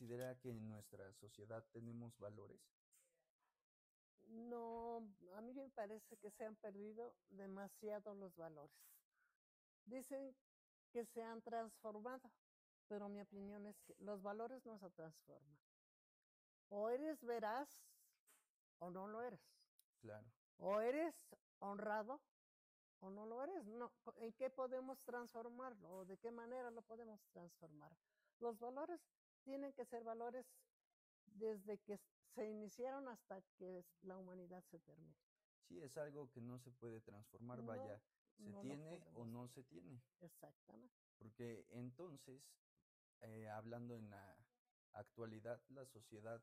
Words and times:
Considera 0.00 0.34
que 0.36 0.48
en 0.48 0.66
nuestra 0.66 1.12
sociedad 1.12 1.62
tenemos 1.72 2.18
valores? 2.18 2.58
No, 4.28 4.96
a 5.36 5.40
mí 5.42 5.52
me 5.52 5.68
parece 5.68 6.16
que 6.16 6.30
se 6.30 6.46
han 6.46 6.56
perdido 6.56 7.14
demasiado 7.28 8.14
los 8.14 8.34
valores. 8.34 8.80
Dicen 9.84 10.34
que 10.90 11.04
se 11.04 11.22
han 11.22 11.42
transformado, 11.42 12.30
pero 12.88 13.10
mi 13.10 13.20
opinión 13.20 13.66
es 13.66 13.78
que 13.82 13.94
los 13.98 14.22
valores 14.22 14.64
no 14.64 14.78
se 14.78 14.88
transforman. 14.88 15.58
O 16.70 16.88
eres 16.88 17.22
veraz 17.22 17.68
o 18.78 18.90
no 18.90 19.06
lo 19.06 19.20
eres. 19.20 19.42
Claro. 20.00 20.26
O 20.56 20.80
eres 20.80 21.14
honrado 21.58 22.22
o 23.00 23.10
no 23.10 23.26
lo 23.26 23.42
eres. 23.42 23.66
No, 23.66 23.92
¿En 24.16 24.32
qué 24.32 24.48
podemos 24.48 24.98
transformarlo? 25.02 25.90
¿O 25.90 26.04
de 26.06 26.16
qué 26.16 26.30
manera 26.30 26.70
lo 26.70 26.80
podemos 26.80 27.20
transformar? 27.32 27.92
Los 28.38 28.58
valores 28.58 28.98
tienen 29.44 29.72
que 29.72 29.84
ser 29.84 30.04
valores 30.04 30.46
desde 31.24 31.78
que 31.78 31.98
se 32.34 32.48
iniciaron 32.48 33.08
hasta 33.08 33.40
que 33.58 33.84
la 34.02 34.16
humanidad 34.16 34.62
se 34.70 34.78
termine. 34.78 35.14
Sí, 35.68 35.80
es 35.80 35.96
algo 35.96 36.28
que 36.30 36.40
no 36.40 36.58
se 36.58 36.70
puede 36.72 37.00
transformar, 37.00 37.58
No, 37.60 37.66
vaya, 37.66 38.00
se 38.36 38.50
no 38.50 38.60
tiene 38.62 39.02
o 39.14 39.24
no 39.24 39.48
se 39.48 39.62
tiene. 39.64 40.00
Exactamente. 40.20 40.94
Porque 41.18 41.66
entonces, 41.70 42.42
eh, 43.20 43.48
hablando 43.48 43.94
en 43.94 44.10
la 44.10 44.36
actualidad, 44.92 45.60
¿la 45.68 45.84
sociedad 45.86 46.40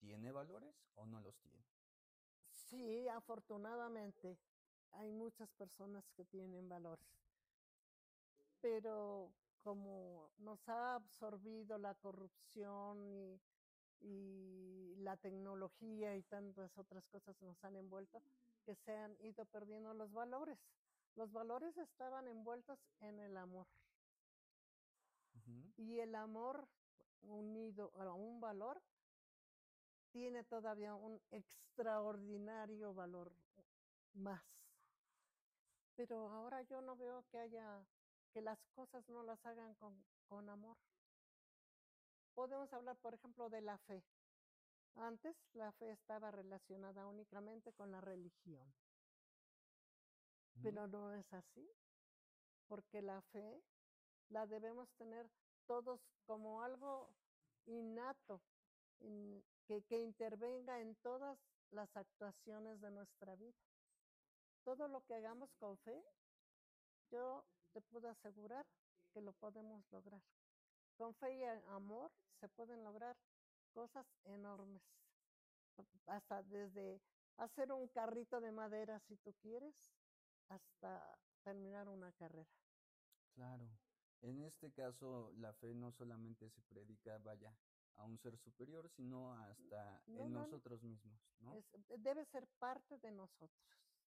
tiene 0.00 0.32
valores 0.32 0.74
o 0.94 1.06
no 1.06 1.20
los 1.20 1.34
tiene? 1.38 1.64
Sí, 2.50 3.08
afortunadamente 3.08 4.38
hay 4.92 5.10
muchas 5.12 5.48
personas 5.52 6.04
que 6.16 6.24
tienen 6.24 6.68
valores, 6.68 7.06
pero 8.60 9.30
como 9.62 10.30
nos 10.38 10.68
ha 10.68 10.94
absorbido 10.94 11.78
la 11.78 11.94
corrupción 11.94 13.02
y, 13.04 13.40
y 14.00 14.96
la 14.98 15.16
tecnología 15.16 16.16
y 16.16 16.22
tantas 16.22 16.76
otras 16.78 17.06
cosas 17.08 17.40
nos 17.42 17.62
han 17.64 17.76
envuelto, 17.76 18.22
que 18.64 18.74
se 18.74 18.96
han 18.96 19.16
ido 19.20 19.44
perdiendo 19.46 19.94
los 19.94 20.12
valores. 20.12 20.58
Los 21.14 21.32
valores 21.32 21.76
estaban 21.78 22.28
envueltos 22.28 22.78
en 23.00 23.18
el 23.20 23.36
amor 23.36 23.66
y 25.76 26.00
el 26.00 26.14
amor 26.14 26.66
unido 27.22 27.92
a 27.96 28.12
un 28.12 28.40
valor 28.40 28.80
tiene 30.10 30.44
todavía 30.44 30.94
un 30.94 31.20
extraordinario 31.30 32.94
valor 32.94 33.32
más. 34.14 34.42
Pero 35.94 36.28
ahora 36.30 36.62
yo 36.62 36.80
no 36.80 36.96
veo 36.96 37.24
que 37.30 37.38
haya, 37.38 37.84
que 38.36 38.42
las 38.42 38.58
cosas 38.74 39.08
no 39.08 39.22
las 39.22 39.46
hagan 39.46 39.74
con, 39.76 40.04
con 40.28 40.46
amor. 40.50 40.76
Podemos 42.34 42.70
hablar, 42.74 42.94
por 42.98 43.14
ejemplo, 43.14 43.48
de 43.48 43.62
la 43.62 43.78
fe. 43.78 44.04
Antes 44.96 45.34
la 45.54 45.72
fe 45.72 45.90
estaba 45.90 46.30
relacionada 46.30 47.06
únicamente 47.06 47.72
con 47.72 47.90
la 47.90 48.02
religión, 48.02 48.74
pero 50.62 50.86
no 50.86 51.14
es 51.14 51.32
así, 51.32 51.66
porque 52.68 53.00
la 53.00 53.22
fe 53.22 53.62
la 54.28 54.46
debemos 54.46 54.90
tener 54.98 55.30
todos 55.66 55.98
como 56.26 56.60
algo 56.62 57.08
innato, 57.64 58.42
in- 59.00 59.42
que, 59.66 59.82
que 59.84 59.96
intervenga 60.02 60.78
en 60.82 60.94
todas 60.96 61.38
las 61.70 61.88
actuaciones 61.96 62.82
de 62.82 62.90
nuestra 62.90 63.34
vida. 63.36 63.56
Todo 64.62 64.88
lo 64.88 65.00
que 65.06 65.14
hagamos 65.14 65.48
con 65.54 65.78
fe, 65.78 66.04
yo 67.10 67.42
te 67.76 67.82
puedo 67.92 68.08
asegurar 68.08 68.64
que 69.12 69.20
lo 69.20 69.32
podemos 69.34 69.84
lograr. 69.92 70.22
Con 70.96 71.12
fe 71.14 71.36
y 71.36 71.44
amor 71.68 72.10
se 72.40 72.48
pueden 72.48 72.82
lograr 72.82 73.14
cosas 73.74 74.06
enormes. 74.24 74.80
Hasta 76.06 76.42
desde 76.42 77.02
hacer 77.36 77.70
un 77.72 77.86
carrito 77.88 78.40
de 78.40 78.50
madera 78.50 78.98
si 79.00 79.14
tú 79.16 79.30
quieres, 79.42 79.74
hasta 80.48 81.18
terminar 81.44 81.86
una 81.88 82.10
carrera. 82.12 82.48
Claro. 83.34 83.66
En 84.22 84.42
este 84.42 84.72
caso, 84.72 85.30
la 85.36 85.52
fe 85.52 85.74
no 85.74 85.92
solamente 85.92 86.48
se 86.48 86.62
predica, 86.62 87.18
vaya, 87.18 87.52
a 87.96 88.04
un 88.04 88.16
ser 88.16 88.38
superior, 88.38 88.88
sino 88.96 89.34
hasta 89.34 90.00
No, 90.06 90.24
en 90.24 90.32
no, 90.32 90.40
no. 90.40 90.44
nosotros 90.46 90.82
mismos, 90.82 91.20
¿no? 91.40 91.52
Es- 91.58 92.02
debe 92.02 92.24
ser 92.24 92.46
parte 92.58 92.96
de 92.96 93.10
nosotros 93.10 93.50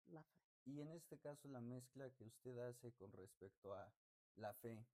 la 0.07 0.23
fe. 0.23 0.48
Y 0.65 0.81
en 0.81 0.93
este 0.93 1.19
caso, 1.19 1.49
la 1.49 1.61
mezcla 1.61 2.11
que 2.11 2.25
usted 2.25 2.59
hace 2.59 2.93
con 2.93 3.13
respecto 3.13 3.75
a 3.75 3.93
la 4.37 4.53
fe 4.55 4.87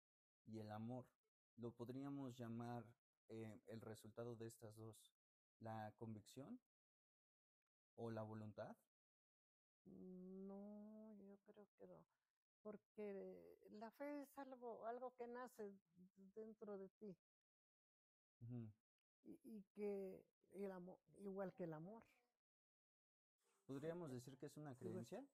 y 0.47 0.59
el 0.59 0.71
amor, 0.71 1.07
lo 1.57 1.73
podríamos 1.73 2.35
llamar 2.37 2.85
eh, 3.29 3.61
el 3.67 3.81
resultado 3.81 4.37
de 4.37 4.47
estas 4.47 4.77
dos, 4.77 4.97
la 5.61 5.93
convicción 5.97 6.61
o 7.97 8.11
la 8.11 8.23
voluntad. 8.23 8.77
No, 9.85 11.15
yo 11.15 11.39
creo 11.47 11.69
que 11.79 11.87
no, 11.87 12.07
porque 12.63 13.59
la 13.71 13.91
fe 13.93 14.23
es 14.23 14.39
algo, 14.39 14.87
algo 14.87 15.15
que 15.17 15.27
nace 15.27 15.73
dentro 16.35 16.79
de 16.79 16.89
ti. 16.91 17.17
Y, 19.25 19.41
y 19.45 19.63
que 19.75 20.25
el 20.53 20.71
amor, 20.71 20.99
igual 21.19 21.53
que 21.55 21.65
el 21.65 21.73
amor, 21.73 22.03
Podríamos 23.67 24.11
decir 24.11 24.37
que 24.37 24.47
es 24.47 24.57
una 24.57 24.75
creencia. 24.75 25.25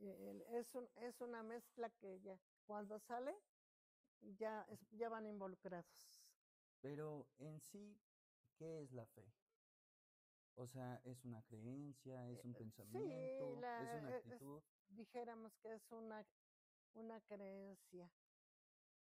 Eh, 0.00 0.44
es, 0.58 0.74
un- 0.74 0.90
es 0.96 1.20
una 1.20 1.42
mezcla 1.42 1.90
que 1.90 2.20
ya 2.20 2.40
cuando 2.66 2.98
sale 2.98 3.34
ya, 4.20 4.62
es- 4.68 4.88
ya 4.90 5.08
van 5.08 5.26
involucrados. 5.26 6.20
Pero 6.80 7.32
en 7.38 7.60
sí, 7.60 8.02
¿qué 8.56 8.82
es 8.82 8.92
la 8.92 9.06
fe? 9.06 9.34
O 10.54 10.66
sea, 10.66 10.96
¿es 11.04 11.24
una 11.24 11.42
creencia? 11.42 12.30
¿Es 12.30 12.44
un 12.44 12.52
Eh, 12.52 12.56
pensamiento? 12.56 13.44
sí, 13.44 13.56
la- 13.60 13.82
¿Es 13.84 13.92
una 13.92 14.10
eh, 14.18 14.24
es- 14.26 14.42
actitud? 14.42 14.62
dijéramos 14.88 15.52
que 15.58 15.74
es 15.74 15.92
una, 15.92 16.26
una 16.94 17.20
creencia 17.20 18.12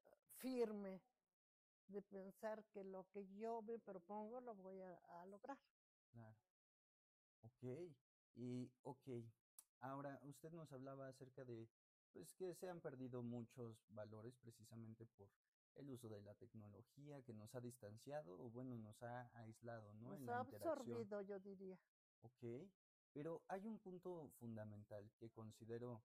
eh, 0.06 0.18
firme 0.42 1.02
de 1.88 2.02
pensar 2.04 2.66
que 2.72 2.84
lo 2.84 3.10
que 3.10 3.28
yo 3.28 3.62
me 3.62 3.80
propongo 3.80 4.42
lo 4.42 4.56
voy 4.56 4.82
a, 4.82 4.96
a 4.98 5.26
lograr. 5.26 5.60
Claro. 6.12 6.38
Ok. 7.42 7.64
Y, 8.36 8.72
ok. 8.82 9.08
Ahora, 9.80 10.20
usted 10.24 10.52
nos 10.52 10.72
hablaba 10.72 11.08
acerca 11.08 11.46
de, 11.46 11.70
pues, 12.12 12.34
que 12.34 12.54
se 12.54 12.70
han 12.70 12.82
perdido 12.82 13.24
muchos 13.24 13.86
valores 13.90 14.36
precisamente 14.38 15.06
por 15.06 15.32
el 15.76 15.90
uso 15.90 16.10
de 16.10 16.22
la 16.22 16.36
tecnología 16.36 17.24
que 17.24 17.34
nos 17.34 17.56
ha 17.56 17.62
distanciado 17.62 18.34
o, 18.40 18.50
bueno, 18.50 18.78
nos 18.78 19.02
ha 19.04 19.32
aislado, 19.40 19.94
¿no? 19.94 20.16
En 20.16 20.22
Nos 20.22 20.28
la 20.28 20.38
ha 20.38 20.40
interacción. 20.42 20.98
absorbido, 20.98 21.22
yo 21.22 21.40
diría. 21.40 21.80
Ok, 22.22 22.44
pero 23.14 23.46
hay 23.48 23.66
un 23.68 23.80
punto 23.80 24.30
fundamental 24.40 25.14
que 25.18 25.32
considero 25.32 26.04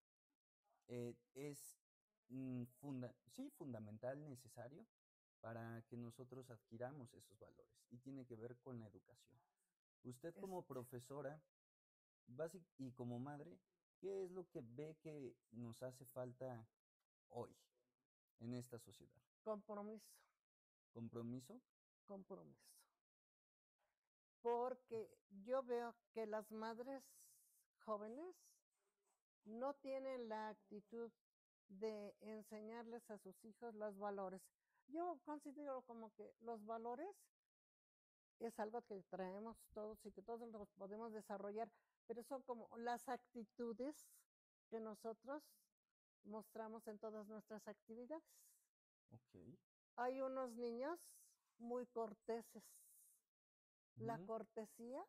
eh, 0.87 1.17
es 1.35 1.81
mm, 2.29 2.65
funda- 2.81 3.17
sí, 3.27 3.51
fundamental, 3.51 4.29
necesario 4.29 4.87
para 5.41 5.83
que 5.83 5.97
nosotros 5.97 6.51
adquiramos 6.51 7.13
esos 7.15 7.39
valores 7.39 7.87
y 7.91 7.99
tiene 7.99 8.27
que 8.27 8.37
ver 8.37 8.61
con 8.61 8.79
la 8.81 8.87
educación. 8.87 9.41
Usted 10.03 10.35
como 10.41 10.67
profesora 10.67 11.43
y 12.79 12.93
como 12.93 13.19
madre, 13.19 13.59
¿qué 14.01 14.25
es 14.25 14.31
lo 14.31 14.49
que 14.49 14.61
ve 14.63 14.97
que 15.03 15.35
nos 15.53 15.83
hace 15.83 16.05
falta 16.07 16.67
hoy 17.29 17.55
en 18.41 18.55
esta 18.55 18.79
sociedad? 18.79 19.23
Compromiso, 19.43 20.11
¿Compromiso? 20.93 21.61
compromiso. 22.07 22.61
Porque 24.43 25.09
yo 25.45 25.63
veo 25.63 25.95
que 26.13 26.27
las 26.27 26.51
madres 26.51 27.03
jóvenes 27.85 28.35
no 29.45 29.75
tienen 29.75 30.29
la 30.29 30.49
actitud 30.49 31.11
de 31.69 32.15
enseñarles 32.21 33.11
a 33.11 33.19
sus 33.19 33.43
hijos 33.45 33.75
los 33.75 33.97
valores. 33.99 34.43
Yo 34.89 35.19
considero 35.25 35.83
como 35.83 36.13
que 36.15 36.35
los 36.41 36.65
valores 36.67 37.09
es 38.41 38.59
algo 38.59 38.83
que 38.83 39.03
traemos 39.05 39.57
todos 39.73 39.99
y 40.05 40.13
que 40.13 40.23
todos 40.23 40.49
los 40.51 40.69
podemos 40.73 41.13
desarrollar, 41.13 41.71
pero 42.07 42.23
son 42.23 42.43
como 42.43 42.69
las 42.79 43.09
actitudes 43.09 43.97
que 44.69 44.81
nosotros 44.81 45.45
mostramos 46.25 46.87
en 46.89 46.99
todas 46.99 47.27
nuestras 47.29 47.69
actividades. 47.69 48.25
Ok. 49.11 49.61
Hay 49.97 50.21
unos 50.21 50.55
niños 50.57 50.99
muy 51.59 51.87
corteses, 51.87 52.65
La 53.99 54.19
cortesía 54.19 55.05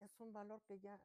es 0.00 0.20
un 0.20 0.32
valor 0.32 0.62
que 0.64 0.80
ya, 0.80 1.00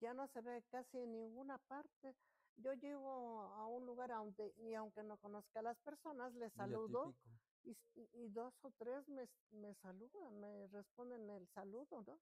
ya 0.00 0.14
no 0.14 0.26
se 0.28 0.40
ve 0.42 0.64
casi 0.68 0.98
en 0.98 1.12
ninguna 1.12 1.58
parte. 1.58 2.16
Yo 2.56 2.72
llego 2.74 3.42
a 3.42 3.66
un 3.68 3.86
lugar 3.86 4.10
donde, 4.10 4.52
y 4.56 4.74
aunque 4.74 5.02
no 5.04 5.18
conozca 5.18 5.60
a 5.60 5.62
las 5.62 5.80
personas, 5.80 6.34
les 6.34 6.52
saludo 6.54 7.14
y, 7.62 7.72
y- 7.94 8.28
dos 8.30 8.54
o 8.64 8.72
tres 8.72 9.08
me, 9.08 9.28
me 9.50 9.74
saludan, 9.74 10.40
me 10.40 10.66
responden 10.68 11.30
el 11.30 11.48
saludo, 11.48 12.02
¿no? 12.02 12.20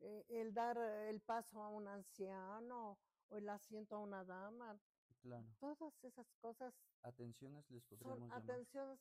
Eh, 0.00 0.24
el 0.28 0.54
dar 0.54 0.78
el 0.78 1.20
paso 1.20 1.60
a 1.62 1.68
un 1.68 1.88
anciano 1.88 2.98
o 3.28 3.36
el 3.36 3.48
asiento 3.48 3.96
a 3.96 3.98
una 3.98 4.24
dama, 4.24 4.78
Claro. 5.20 5.46
todas 5.58 6.04
esas 6.04 6.32
cosas 6.34 6.72
Atenciones 7.02 7.68
les 7.70 7.82
son 7.84 7.98
podríamos 7.98 8.20
llamar 8.28 8.42
atenciones 8.42 9.00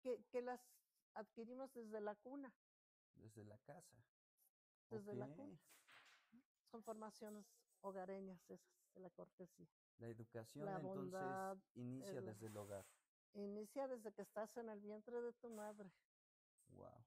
que, 0.00 0.22
que 0.30 0.40
las 0.42 0.60
adquirimos 1.14 1.72
desde 1.74 2.00
la 2.00 2.14
cuna, 2.14 2.52
desde 3.14 3.44
la 3.44 3.58
casa. 3.58 3.96
desde 4.90 5.14
la 5.14 5.26
cuna. 5.28 5.58
Son 6.70 6.82
formaciones 6.84 7.46
hogareñas 7.80 8.48
esas, 8.50 8.60
de 8.94 9.00
la 9.00 9.10
cortesía. 9.10 9.66
La 9.98 10.08
educación 10.08 10.64
La 10.66 10.76
entonces 10.76 11.00
bondad, 11.12 11.58
inicia 11.74 12.20
la- 12.20 12.32
desde 12.32 12.46
el 12.46 12.56
hogar. 12.56 12.86
Inicia 13.32 13.88
desde 13.88 14.12
que 14.12 14.22
estás 14.22 14.56
en 14.56 14.68
el 14.68 14.80
vientre 14.80 15.20
de 15.20 15.32
tu 15.32 15.48
madre. 15.50 15.90
Wow. 16.68 17.04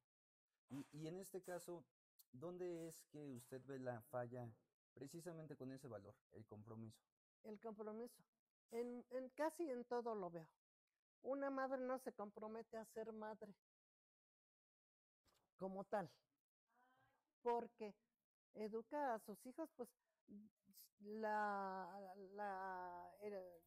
Y, 0.70 0.86
y 0.92 1.08
en 1.08 1.20
este 1.20 1.42
caso, 1.42 1.86
¿dónde 2.32 2.88
es 2.88 3.02
que 3.12 3.32
usted 3.32 3.62
ve 3.66 3.80
la 3.80 4.02
falla 4.04 4.48
precisamente 4.94 5.56
con 5.56 5.72
ese 5.72 5.88
valor, 5.88 6.16
el 6.32 6.46
compromiso? 6.46 7.02
El 7.44 7.60
compromiso. 7.60 8.24
En, 8.72 9.06
en 9.10 9.30
casi 9.30 9.70
en 9.70 9.86
todo 9.86 10.16
lo 10.16 10.30
veo. 10.30 10.48
Una 11.22 11.50
madre 11.50 11.82
no 11.82 12.00
se 12.00 12.14
compromete 12.14 12.78
a 12.78 12.86
ser 12.86 13.12
madre 13.12 13.54
como 15.58 15.84
tal, 15.84 16.10
porque 17.42 17.94
educa 18.54 19.16
a 19.16 19.20
sus 19.20 19.46
hijos, 19.46 19.70
pues 19.76 19.90
la, 21.00 22.14
la 22.34 23.12
eh, 23.22 23.62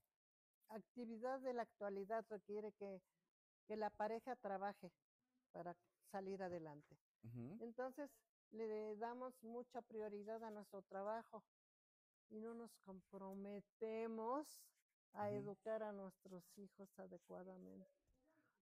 actividad 0.68 1.40
de 1.40 1.52
la 1.52 1.62
actualidad 1.62 2.24
requiere 2.30 2.72
que, 2.72 3.02
que 3.66 3.76
la 3.76 3.90
pareja 3.90 4.36
trabaje 4.36 4.90
para 5.52 5.76
salir 6.10 6.42
adelante. 6.42 6.96
Entonces, 7.60 8.10
le 8.52 8.96
damos 8.96 9.42
mucha 9.42 9.80
prioridad 9.82 10.42
a 10.44 10.50
nuestro 10.50 10.82
trabajo 10.82 11.42
y 12.30 12.40
no 12.40 12.54
nos 12.54 12.74
comprometemos 12.78 14.62
a 15.14 15.30
educar 15.30 15.82
a 15.82 15.92
nuestros 15.92 16.44
hijos 16.58 16.98
adecuadamente. 16.98 17.90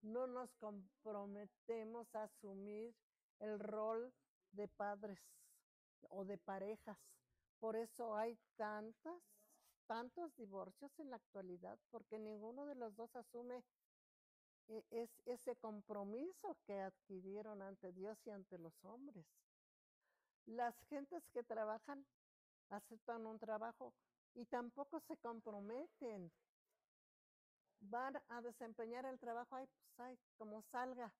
No 0.02 0.26
nos 0.26 0.54
comprometemos 0.54 2.14
a 2.14 2.24
asumir 2.24 2.94
el 3.38 3.58
rol 3.58 4.12
de 4.52 4.68
padres 4.68 5.20
o 6.08 6.24
de 6.24 6.38
parejas. 6.38 6.98
Por 7.58 7.76
eso 7.76 8.16
hay 8.16 8.38
tantas, 8.56 9.22
tantos 9.86 10.34
divorcios 10.36 10.98
en 10.98 11.10
la 11.10 11.16
actualidad, 11.16 11.78
porque 11.90 12.18
ninguno 12.18 12.64
de 12.66 12.74
los 12.74 12.96
dos 12.96 13.14
asume 13.14 13.62
e- 14.68 14.84
es 14.90 15.10
ese 15.26 15.56
compromiso 15.56 16.56
que 16.64 16.80
adquirieron 16.80 17.60
ante 17.60 17.92
Dios 17.92 18.18
y 18.26 18.30
ante 18.30 18.58
los 18.58 18.84
hombres. 18.84 19.26
Las 20.50 20.74
gentes 20.88 21.22
que 21.32 21.44
trabajan 21.44 22.04
aceptan 22.70 23.24
un 23.24 23.38
trabajo 23.38 23.94
y 24.34 24.44
tampoco 24.46 24.98
se 25.06 25.16
comprometen. 25.18 26.32
Van 27.82 28.20
a 28.28 28.42
desempeñar 28.42 29.06
el 29.06 29.20
trabajo, 29.20 29.54
ay, 29.54 29.68
pues 29.68 30.00
ay, 30.00 30.18
como 30.38 30.60
salga, 30.72 31.12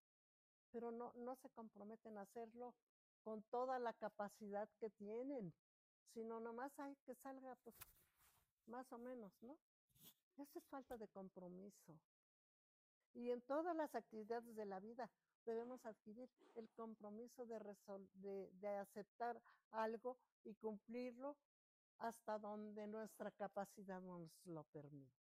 pero 0.73 0.91
no, 0.91 1.13
no 1.15 1.37
se 1.37 1.49
comprometen 1.51 2.19
a 2.19 2.23
hacerlo 2.23 2.75
con 3.23 3.41
toda 3.53 3.79
la 3.79 3.93
capacidad 3.93 4.69
que 4.81 4.91
tienen, 4.91 5.55
sino 6.13 6.41
nomás 6.41 6.77
hay 6.81 6.97
que 7.07 7.15
salga, 7.15 7.55
pues 7.63 7.77
más 8.67 8.91
o 8.91 8.99
menos, 8.99 9.33
¿no? 9.43 9.57
Eso 10.39 10.59
es 10.59 10.65
falta 10.67 10.97
de 10.97 11.07
compromiso. 11.07 12.01
Y 13.15 13.31
en 13.31 13.43
todas 13.43 13.77
las 13.77 13.95
actividades 13.95 14.57
de 14.57 14.67
la 14.67 14.81
vida 14.81 15.09
debemos 15.45 15.85
adquirir 15.85 16.29
el 16.55 16.69
compromiso 16.71 17.47
de, 17.47 17.59
de, 18.15 18.51
de 18.61 18.69
aceptar 18.69 19.41
algo 19.71 20.17
y 20.45 20.55
cumplirlo 20.55 21.37
hasta 21.99 22.39
donde 22.39 22.87
nuestra 22.87 23.31
capacidad 23.31 24.01
nos 24.01 24.31
lo 24.47 24.65
permite. 24.65 25.13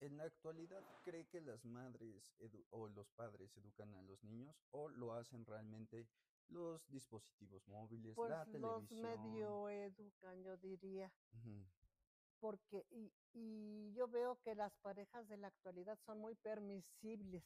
En 0.00 0.16
la 0.16 0.24
actualidad, 0.24 0.82
¿cree 1.04 1.26
que 1.26 1.40
las 1.42 1.64
madres 1.64 2.34
o 2.70 2.88
los 2.88 3.10
padres 3.10 3.54
educan 3.56 3.94
a 3.94 4.02
los 4.02 4.22
niños 4.24 4.56
o 4.70 4.88
lo 4.88 5.12
hacen 5.12 5.44
realmente 5.44 6.08
los 6.48 6.86
dispositivos 6.88 7.66
móviles, 7.68 8.14
Pues 8.16 8.30
la 8.30 8.44
los 8.46 8.88
televisión? 8.88 9.02
medio 9.02 9.68
educan, 9.68 10.42
yo 10.42 10.56
diría, 10.56 11.12
porque 12.40 12.86
y, 12.90 13.12
y 13.34 13.92
yo 13.92 14.08
veo 14.08 14.36
que 14.42 14.54
las 14.54 14.72
parejas 14.78 15.28
de 15.28 15.36
la 15.36 15.48
actualidad 15.48 15.98
son 16.06 16.18
muy 16.18 16.34
permisibles. 16.34 17.44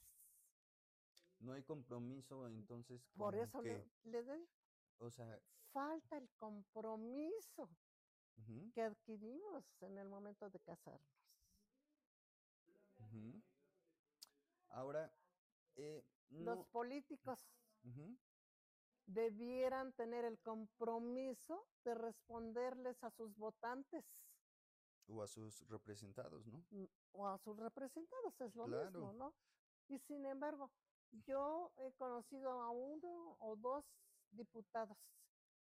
No 1.44 1.52
hay 1.52 1.62
compromiso, 1.62 2.46
entonces, 2.49 3.00
Por 3.19 3.35
eso 3.35 3.61
que, 3.61 3.69
le, 4.05 4.11
le 4.12 4.23
doy- 4.23 4.49
o 4.99 5.11
sea, 5.11 5.38
falta 5.73 6.17
el 6.17 6.29
compromiso 6.38 7.69
que 8.75 8.82
adquirimos 8.82 9.64
en 9.82 9.99
el 9.99 10.08
momento 10.08 10.49
de 10.49 10.58
casarnos. 10.61 11.00
Ahora, 14.70 15.12
eh, 15.76 16.02
Los 16.31 16.67
políticos 16.69 17.38
debieran 19.06 19.93
tener 19.93 20.25
el 20.25 20.38
compromiso 20.38 21.61
de 21.85 21.94
responderles 21.94 22.97
a 23.05 23.11
sus 23.11 23.37
votantes 23.37 24.02
o 25.08 25.23
a 25.23 25.29
sus 25.29 25.69
representados, 25.69 26.47
¿no? 26.47 26.58
mm, 26.70 26.85
o 27.12 27.29
a 27.29 27.38
sus 27.38 27.56
representados, 27.58 28.40
es 28.40 28.55
lo 28.56 28.67
Claro. 28.67 28.88
mismo, 28.88 29.12
¿no? 29.12 29.32
Y 29.88 29.99
sin 29.99 30.25
embargo, 30.26 30.70
yo 31.26 31.70
he 31.78 31.92
conocido 31.92 32.50
a 32.50 32.70
uno 32.70 33.36
o 33.40 33.56
dos 33.56 33.84
diputados. 34.32 34.96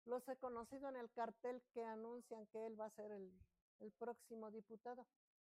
Los 0.06 0.27
he 0.27 0.38
conocido 0.38 0.89
en 0.89 0.95
el 0.95 1.12
cartel 1.12 1.62
que 1.74 1.83
anuncian 1.83 2.47
que 2.47 2.65
él 2.65 2.79
va 2.79 2.85
a 2.85 2.91
ser 2.91 3.12
el, 3.12 3.31
próximo 4.00 4.50
diputado, 4.50 5.06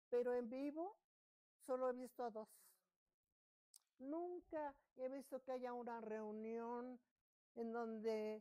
pero 0.10 0.34
en 0.34 0.50
vivo 0.50 0.98
solo 1.66 1.90
he 1.90 1.94
visto 1.94 2.24
a 2.24 2.32
dos. 2.32 2.50
Nunca 4.00 4.76
he 4.98 5.08
visto 5.10 5.42
que 5.42 5.52
haya 5.52 5.74
una 5.74 6.02
reunión 6.02 7.00
en 7.56 7.72
donde 7.72 8.36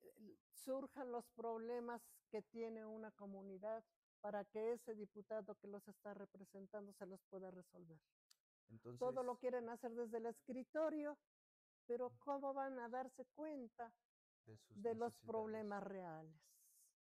eh, 0.00 0.36
surjan 0.64 1.12
los 1.12 1.26
problemas 1.34 2.00
que 2.30 2.42
tiene 2.42 2.86
una 2.86 3.10
comunidad 3.12 3.84
para 4.22 4.44
que 4.44 4.72
ese 4.72 4.94
diputado 4.94 5.56
que 5.56 5.66
los 5.66 5.86
está 5.88 6.14
representando 6.14 6.92
se 6.92 7.06
los 7.06 7.20
pueda 7.28 7.50
resolver. 7.50 7.98
Entonces, 8.70 8.98
Todo 8.98 9.22
lo 9.22 9.36
quieren 9.36 9.68
hacer 9.68 9.92
desde 9.92 10.18
el 10.18 10.26
escritorio, 10.26 11.18
pero 11.86 12.10
¿cómo 12.18 12.54
van 12.54 12.78
a 12.78 12.88
darse 12.88 13.24
cuenta 13.34 13.92
de 14.46 14.56
sus 14.56 14.82
de 14.82 14.94
los 14.94 15.16
problemas 15.18 15.82
reales? 15.82 16.34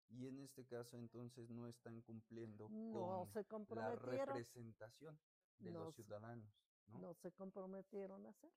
Y 0.09 0.27
en 0.27 0.39
este 0.39 0.65
caso, 0.67 0.97
entonces, 0.97 1.51
no 1.51 1.67
están 1.67 2.01
cumpliendo 2.03 2.69
No 2.69 3.29
con 3.49 3.67
se 3.67 3.75
la 3.75 3.95
representación 3.97 5.19
de 5.59 5.71
No 5.73 5.85
los 5.85 5.95
ciudadanos, 5.95 6.53
¿no? 6.87 6.99
no 7.01 7.15
se 7.15 7.33
comprometieron 7.33 8.25
a 8.27 8.31
hacerlo. 8.31 8.57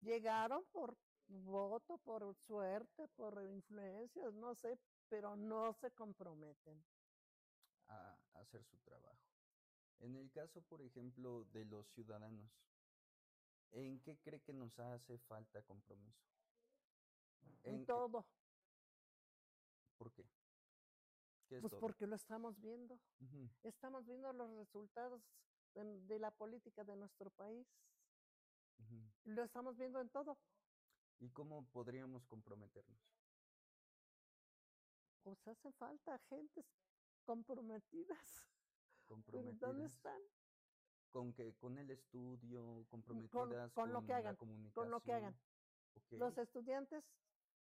Llegaron 0.00 0.64
por 0.72 0.96
voto, 1.28 1.98
por 1.98 2.34
suerte, 2.34 3.08
por 3.08 3.42
influencias, 3.42 4.32
no 4.34 4.54
sé, 4.54 4.78
pero 5.08 5.36
no 5.36 5.72
se 5.74 5.90
comprometen. 5.90 6.82
a 7.88 8.18
hacer 8.34 8.64
su 8.64 8.78
trabajo. 8.78 9.35
En 10.00 10.16
el 10.16 10.30
caso, 10.30 10.62
por 10.62 10.82
ejemplo, 10.82 11.44
de 11.52 11.64
los 11.64 11.86
ciudadanos, 11.94 12.50
¿en 13.72 14.00
qué 14.00 14.18
cree 14.18 14.40
que 14.40 14.52
nos 14.52 14.78
hace 14.78 15.18
falta 15.18 15.62
compromiso? 15.62 16.24
En 17.64 17.84
todo, 17.86 18.24
¿Por 19.98 20.12
qué? 20.12 20.24
¿Qué 21.48 21.56
es 21.56 21.60
pues 21.62 21.70
todo? 21.70 21.80
porque 21.80 22.06
lo 22.06 22.16
estamos 22.16 22.60
viendo. 22.60 22.98
Estamos 23.62 24.04
viendo 24.06 24.32
los 24.32 24.50
resultados 24.56 25.22
de, 25.74 25.84
de 26.06 26.18
la 26.18 26.30
política 26.30 26.84
de 26.84 26.96
nuestro 26.96 27.30
país. 27.30 27.66
Lo 29.24 29.42
estamos 29.42 29.76
viendo 29.76 30.00
en 30.00 30.08
todo. 30.10 30.38
¿Y 31.18 31.30
cómo 31.30 31.64
podríamos 31.72 32.24
comprometernos? 32.26 32.98
Pues 35.22 35.46
hacen 35.46 35.72
falta 35.74 36.18
gentes 36.30 36.64
comprometidas. 37.24 38.46
Pero 39.30 39.52
¿dónde 39.54 39.86
Comprometidas 39.86 39.92
están? 39.96 40.20
con 41.12 41.32
que 41.32 41.54
con 41.56 41.78
el 41.78 41.90
estudio, 41.90 42.84
Con, 42.84 42.88
comprometidas 42.90 43.72
con 43.74 43.92
lo 43.92 44.02
que 44.02 44.12
la 44.12 44.18
hagan, 44.18 44.36
con 44.74 44.90
lo 44.90 45.00
que 45.00 45.12
hagan. 45.12 45.34
comunicación. 45.34 46.20
Los 46.20 46.38
estudiantes, 46.38 47.04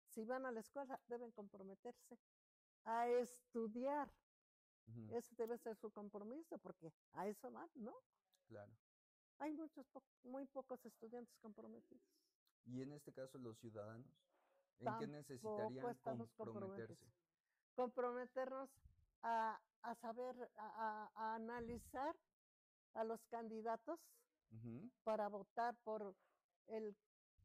si 0.08 0.24
van 0.26 0.46
a 0.46 0.52
la 0.52 0.60
escuela, 0.60 1.00
deben 1.08 1.32
comprometerse 1.32 2.18
a 2.86 3.08
estudiar. 3.10 4.08
ujú, 4.88 5.16
Ese 5.18 5.36
debe 5.36 5.58
ser 5.58 5.76
su 5.76 5.92
compromiso, 5.92 6.58
porque 6.60 6.92
a 7.14 7.28
eso 7.28 7.52
van, 7.52 7.70
¿no? 7.76 7.94
claro. 8.48 8.72
Hay 9.40 9.52
muchos, 9.54 9.86
po- 9.88 10.04
muy 10.24 10.46
pocos 10.48 10.86
estudiantes 10.86 11.36
comprometidos. 11.42 12.04
Y 12.66 12.82
en 12.82 12.92
este 12.94 13.12
caso, 13.14 13.38
los 13.38 13.58
ciudadanos, 13.60 14.08
¿En 14.80 14.98
qué 14.98 15.08
necesitarían 15.08 15.96
comprometerse? 16.38 16.96
Comprometernos 17.76 18.70
a, 19.22 19.60
a 19.84 19.96
saber, 19.96 20.36
a, 20.58 21.10
a, 21.16 21.36
analizar 21.36 22.16
a 22.94 23.04
los 23.04 23.24
candidatos 23.26 24.00
para 25.04 25.28
votar 25.30 25.76
por 25.84 26.16
el 26.68 26.96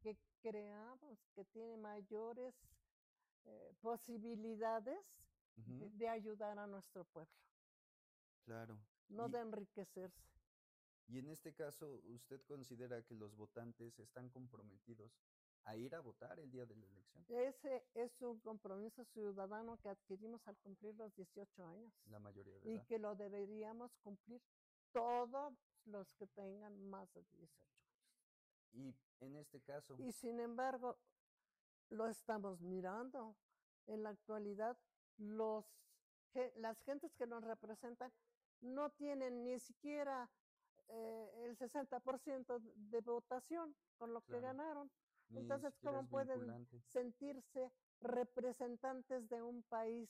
que 0.01 0.15
creamos 0.41 1.19
que 1.33 1.43
tiene 1.45 1.75
mayores 1.77 2.53
eh, 3.45 3.73
posibilidades 3.81 4.99
de, 5.55 6.07
ayudar 6.07 6.57
a 6.57 6.67
nuestro 6.67 7.03
pueblo. 7.05 7.33
Claro. 8.45 8.79
No 9.09 9.27
de 9.27 9.39
enriquecerse. 9.39 10.29
Y 11.07 11.17
en 11.17 11.29
este 11.29 11.53
caso, 11.53 11.99
¿usted 12.05 12.41
considera 12.43 13.01
que 13.01 13.15
los 13.15 13.35
votantes 13.35 13.99
están 13.99 14.29
comprometidos 14.29 15.11
a 15.65 15.75
ir 15.75 15.95
a 15.95 15.99
votar 15.99 16.39
el 16.39 16.51
día 16.51 16.65
de 16.65 16.75
la 16.75 16.85
elección? 16.85 17.25
Ese 17.29 17.85
es 17.93 18.21
un 18.21 18.39
compromiso 18.39 19.03
ciudadano 19.05 19.77
que 19.77 19.89
adquirimos 19.89 20.47
al 20.47 20.57
cumplir 20.57 20.95
los 20.95 21.13
18 21.15 21.65
años. 21.65 21.93
La 22.05 22.19
mayoría 22.19 22.59
de 22.59 22.73
Y 22.73 22.79
que 22.85 22.99
lo 22.99 23.15
deberíamos 23.15 23.95
cumplir 23.97 24.41
todos 24.91 25.53
los 25.85 26.11
que 26.13 26.27
tengan 26.27 26.79
más 26.89 27.11
de 27.13 27.23
18 27.23 27.41
años. 27.43 27.59
Y 28.73 28.95
en 29.19 29.35
este 29.35 29.61
caso. 29.61 29.95
Y 29.97 30.11
sin 30.11 30.39
embargo, 30.39 30.97
lo 31.89 32.07
estamos 32.07 32.61
mirando. 32.61 33.35
En 33.87 34.03
la 34.03 34.09
actualidad, 34.09 34.77
los, 35.17 35.65
las 36.57 36.79
gentes 36.81 37.15
que 37.15 37.25
nos 37.25 37.43
representan 37.43 38.13
no 38.61 38.91
tienen 38.91 39.43
ni 39.43 39.57
siquiera 39.57 40.29
eh, 40.89 41.45
el 41.45 41.57
60% 41.57 42.61
de 42.61 43.01
votación 43.01 43.75
con 43.97 44.13
lo 44.13 44.21
que 44.21 44.39
ganaron. 44.39 44.91
Entonces, 45.35 45.77
¿cómo 45.81 46.07
pueden 46.07 46.67
sentirse 46.87 47.71
representantes 48.01 49.29
de 49.29 49.41
un 49.41 49.63
país 49.63 50.09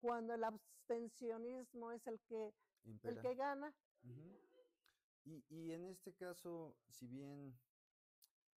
cuando 0.00 0.34
el 0.34 0.44
abstencionismo 0.44 1.92
es 1.92 2.06
el 2.06 2.20
que, 2.20 2.54
el 3.02 3.20
que 3.20 3.34
gana? 3.34 3.74
y, 5.24 5.44
y 5.48 5.72
en 5.72 5.84
este 5.84 6.14
caso, 6.14 6.76
si 6.88 7.06
bien, 7.08 7.58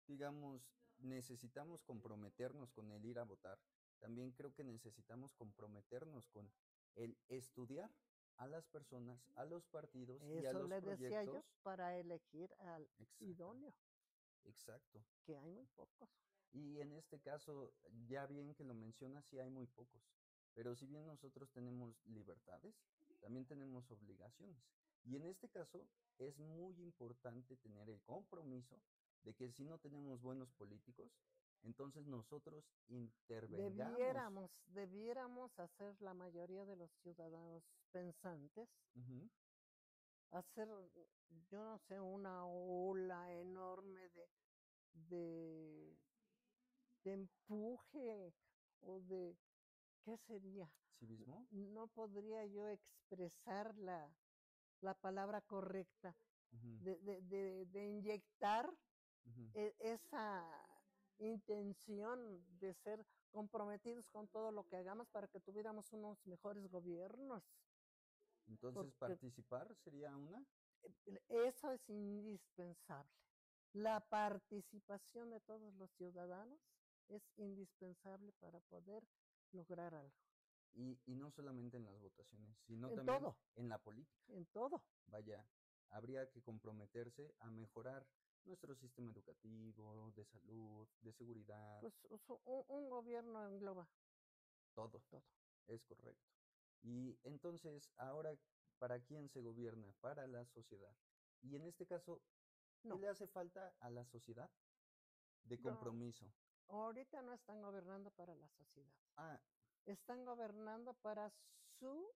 digamos, 0.07 0.71
necesitamos 0.99 1.83
comprometernos 1.83 2.73
con 2.73 2.91
el 2.91 3.05
ir 3.05 3.19
a 3.19 3.25
votar, 3.25 3.59
también 3.99 4.33
creo 4.33 4.53
que 4.53 4.65
necesitamos 4.65 5.35
comprometernos 5.35 6.29
con 6.29 6.53
el 6.95 7.17
estudiar 7.29 7.91
a 8.37 8.47
las 8.47 8.67
personas, 8.67 9.21
a 9.35 9.45
los 9.45 9.67
partidos 9.67 10.23
y 10.23 10.47
a 10.47 10.53
los 10.53 10.69
le 10.69 10.81
decía 10.81 11.25
yo 11.25 11.45
para 11.63 11.97
elegir 11.97 12.55
al 12.61 12.89
idóneo. 13.19 13.75
Exacto. 14.49 15.05
Que 15.25 15.37
hay 15.37 15.51
muy 15.51 15.67
pocos. 15.67 16.09
Y 16.53 16.81
en 16.81 16.93
este 16.93 17.21
caso, 17.21 17.73
ya 18.07 18.27
bien 18.27 18.55
que 18.55 18.65
lo 18.65 18.75
mencionas, 18.75 19.25
sí 19.27 19.39
hay 19.39 19.51
muy 19.51 19.67
pocos. 19.67 20.03
Pero 20.55 20.75
si 20.75 20.87
bien 20.87 21.07
nosotros 21.07 21.51
tenemos 21.53 21.95
libertades, 22.07 22.75
también 23.21 23.47
tenemos 23.47 23.91
obligaciones. 23.91 24.63
Y 25.05 25.17
en 25.17 25.27
este 25.27 25.49
caso 25.49 25.87
es 26.19 26.39
muy 26.39 26.75
importante 26.81 27.57
tener 27.57 27.89
el 27.89 28.01
compromiso 28.03 28.81
de 29.23 29.35
que 29.35 29.51
si 29.53 29.65
no 29.65 29.79
tenemos 29.79 30.21
buenos 30.21 30.51
políticos, 30.53 31.13
entonces 31.63 32.07
nosotros 32.07 32.65
intervengamos. 32.89 33.97
Debiéramos, 33.99 34.51
debiéramos 34.67 35.59
hacer 35.59 36.01
la 36.01 36.15
mayoría 36.15 36.65
de 36.65 36.77
los 36.77 36.91
ciudadanos 37.03 37.65
pensantes, 37.91 38.69
hacer, 40.31 40.69
yo 41.51 41.65
no 41.65 41.79
sé, 41.79 42.01
una 42.01 42.45
ola 42.47 43.33
enorme 43.35 44.09
de, 44.11 44.29
de, 45.09 45.99
de 47.05 47.13
empuje 47.13 48.35
o 48.81 49.01
de, 49.01 49.37
¿qué 50.05 50.17
sería? 50.19 50.71
¿Civismo? 50.99 51.47
No 51.51 51.87
podría 51.89 52.45
yo 52.47 52.69
expresar 52.69 53.77
la, 53.79 54.13
la 54.81 54.95
palabra 54.95 55.41
correcta, 55.43 56.17
de, 56.51 56.97
de, 56.99 57.67
de, 57.67 57.87
inyectar 57.87 58.73
e, 59.55 59.75
esa 59.81 60.45
intención 61.19 62.43
de 62.59 62.75
ser 62.75 63.05
comprometidos 63.31 64.09
con 64.09 64.29
todo 64.29 64.51
lo 64.51 64.67
que 64.67 64.77
hagamos 64.77 65.09
para 65.09 65.29
que 65.29 65.41
tuviéramos 65.41 65.93
unos 65.93 66.25
mejores 66.27 66.67
gobiernos. 66.71 67.43
Entonces, 68.49 68.93
participar 68.95 69.75
sería 69.77 70.17
una. 70.17 70.45
E, 71.07 71.21
eso 71.29 71.71
es 71.73 71.89
indispensable. 71.89 73.11
La 73.73 74.01
participación 74.01 75.31
de 75.31 75.41
todos 75.41 75.75
los 75.75 75.91
ciudadanos 75.93 76.59
es 77.09 77.23
indispensable 77.37 78.33
para 78.41 78.61
poder 78.61 79.07
lograr 79.53 79.95
algo. 79.95 80.17
Y, 80.75 80.99
y 81.07 81.15
no 81.15 81.31
solamente 81.31 81.77
en 81.77 81.85
las 81.85 81.99
votaciones, 81.99 82.57
sino 82.67 82.91
también 82.91 83.35
en 83.57 83.69
la 83.69 83.79
política. 83.79 84.25
En 84.29 84.47
todo. 84.47 84.83
Vaya, 85.07 85.45
habría 85.91 86.31
que 86.31 86.43
comprometerse 86.43 87.35
a 87.41 87.51
mejorar 87.51 88.07
nuestro 88.45 88.75
sistema 88.77 89.11
educativo, 89.13 90.13
de 90.15 90.25
salud, 90.25 90.89
de 91.01 91.13
seguridad. 91.13 91.81
Pues 91.81 91.95
un, 92.45 92.89
gobierno 92.89 93.47
engloba. 93.47 93.89
Todo. 94.75 95.01
Todo. 95.11 95.25
Es 95.67 95.83
correcto. 95.85 96.38
Y 96.83 97.19
entonces, 97.25 97.91
ahora, 97.97 98.37
¿para 98.79 99.01
quién 99.01 99.29
se 99.29 99.41
gobierna? 99.41 99.93
Para 100.01 100.27
la 100.27 100.45
sociedad. 100.47 100.95
Y 101.43 101.57
en 101.57 101.67
este 101.67 101.87
caso, 101.87 102.21
¿qué 102.83 102.95
le 102.97 103.09
hace 103.09 103.27
falta 103.27 103.75
a 103.81 103.91
la 103.91 104.05
sociedad? 104.05 104.51
De 105.45 105.59
compromiso. 105.59 106.31
ahorita 106.69 107.23
no 107.23 107.33
están 107.33 107.63
gobernando 107.63 108.11
para 108.11 108.35
la 108.35 108.49
sociedad. 108.49 108.93
Ah. 109.17 109.41
Están 109.87 110.25
gobernando 110.25 110.93
para 110.95 111.33
su 111.79 112.13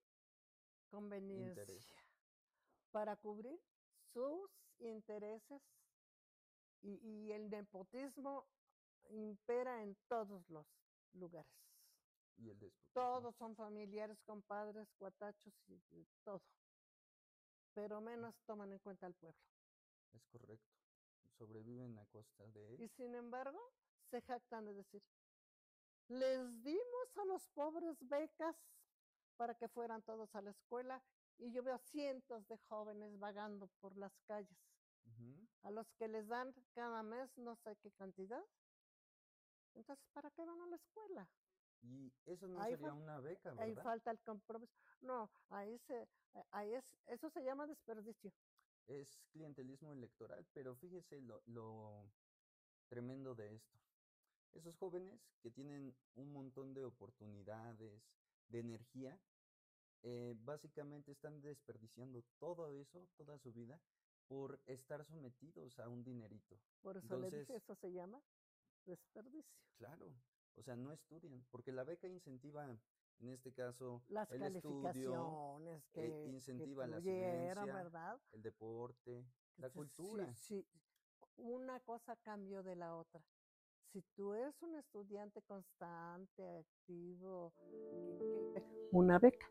conveniencia. 0.90 1.64
Para 2.90 3.16
cubrir 3.16 3.59
sus 4.12 4.50
intereses 4.78 5.62
y, 6.83 7.31
el 7.33 7.49
nepotismo 7.49 8.47
impera 9.09 9.83
en 9.83 9.97
todos 10.09 10.49
los 10.50 10.66
lugares. 11.14 11.50
Y 12.36 12.50
el 12.50 12.72
Todos 12.92 13.36
son 13.36 13.54
familiares, 13.54 14.18
compadres, 14.24 14.88
cuatachos 14.98 15.54
y, 15.68 16.06
todo. 16.24 16.42
Pero 17.74 18.00
menos 18.00 18.34
toman 18.44 18.72
en 18.72 18.78
cuenta 18.80 19.06
al 19.06 19.14
pueblo. 19.14 19.38
Es 20.12 20.24
correcto. 20.26 20.74
Sobreviven 21.38 21.98
a 21.98 22.06
costa 22.06 22.46
de 22.48 22.74
él. 22.74 22.82
Y 22.82 22.88
sin 22.88 23.14
embargo, 23.14 23.58
se 24.10 24.20
jactan 24.22 24.66
de 24.66 24.74
decir, 24.74 25.02
les 26.08 26.62
dimos 26.62 27.16
a 27.16 27.24
los 27.24 27.46
pobres 27.48 27.96
becas 28.00 28.56
para 29.36 29.54
que 29.54 29.68
fueran 29.68 30.02
todos 30.02 30.34
a 30.34 30.42
la 30.42 30.50
escuela 30.50 31.02
y 31.38 31.50
yo 31.52 31.62
veo 31.62 31.78
cientos 31.78 32.46
de 32.48 32.58
jóvenes 32.68 33.18
vagando 33.18 33.68
por 33.80 33.96
las 33.96 34.12
calles 34.26 34.58
a 35.62 35.70
los 35.70 35.86
que 35.94 36.08
les 36.08 36.26
dan 36.28 36.52
cada 36.74 37.02
mes 37.02 37.30
no 37.36 37.56
sé 37.56 37.76
qué 37.82 37.90
cantidad. 37.92 38.44
Entonces, 39.74 40.04
¿para 40.12 40.30
qué 40.30 40.44
van 40.44 40.60
a 40.60 40.66
la 40.66 40.76
escuela? 40.76 41.28
Y 41.82 42.12
eso 42.26 42.46
no 42.46 42.62
sería 42.62 42.92
una 42.92 43.18
beca, 43.20 43.50
¿verdad? 43.50 43.64
Ahí 43.64 43.74
falta 43.74 44.10
el 44.12 44.18
compromiso. 44.20 44.72
No, 45.02 45.28
ahí 45.50 45.78
se, 45.86 46.06
ahí 46.52 46.72
es, 46.74 46.84
eso 47.08 47.28
se 47.30 47.42
llama 47.42 47.66
desperdicio. 47.66 48.30
Es 48.86 49.08
clientelismo 49.32 49.92
electoral, 49.92 50.44
pero 50.54 50.74
fíjese 50.76 51.20
lo, 51.20 51.40
lo 51.46 52.04
tremendo 52.88 53.34
de 53.34 53.54
esto. 53.54 53.78
Esos 54.54 54.76
jóvenes 54.76 55.18
que 55.42 55.50
tienen 55.50 55.92
un 56.14 56.32
montón 56.32 56.74
de 56.74 56.84
oportunidades, 56.84 57.92
de 58.48 58.58
energía, 58.60 59.18
eh, 60.02 60.34
básicamente 60.44 61.12
están 61.12 61.40
desperdiciando 61.40 62.22
todo 62.38 62.70
eso, 62.70 63.08
toda 63.16 63.38
su 63.38 63.52
vida, 63.52 63.80
por 64.28 64.58
estar 64.66 65.04
sometidos 65.04 65.78
a 65.78 65.88
un 65.88 66.04
dinerito. 66.04 66.56
Por 66.82 66.96
eso 66.96 67.16
le 67.18 67.30
dije, 67.30 67.56
eso 67.56 67.74
se 67.74 67.92
llama 67.92 68.20
desperdicio. 68.84 69.42
Claro, 69.78 70.06
o 70.56 70.62
sea, 70.62 70.76
no 70.76 70.92
estudian, 70.92 71.44
porque 71.50 71.73
la 71.73 71.85
beca 71.85 72.09
incentiva, 72.09 72.68
en 73.21 73.28
este 73.28 73.52
caso, 73.52 74.02
las 74.09 74.30
el 74.30 74.40
calificaciones 74.40 75.82
estudio, 75.85 75.92
que, 75.92 76.26
incentiva 76.26 76.87
la 76.87 77.00
ciencia, 77.00 77.64
¿verdad? 77.64 78.21
el 78.32 78.42
deporte, 78.42 79.25
la 79.56 79.71
cultura. 79.71 80.35
Sí, 80.35 80.66
una 81.37 81.80
cosa 81.80 82.16
cambió 82.16 82.62
de 82.62 82.76
la 82.76 82.97
otra. 82.97 83.23
Si 83.92 84.02
tú 84.14 84.32
eres 84.35 84.54
un 84.62 84.75
estudiante 84.76 85.42
constante, 85.42 86.59
activo, 86.59 87.52
una 88.92 89.18
beca. 89.18 89.47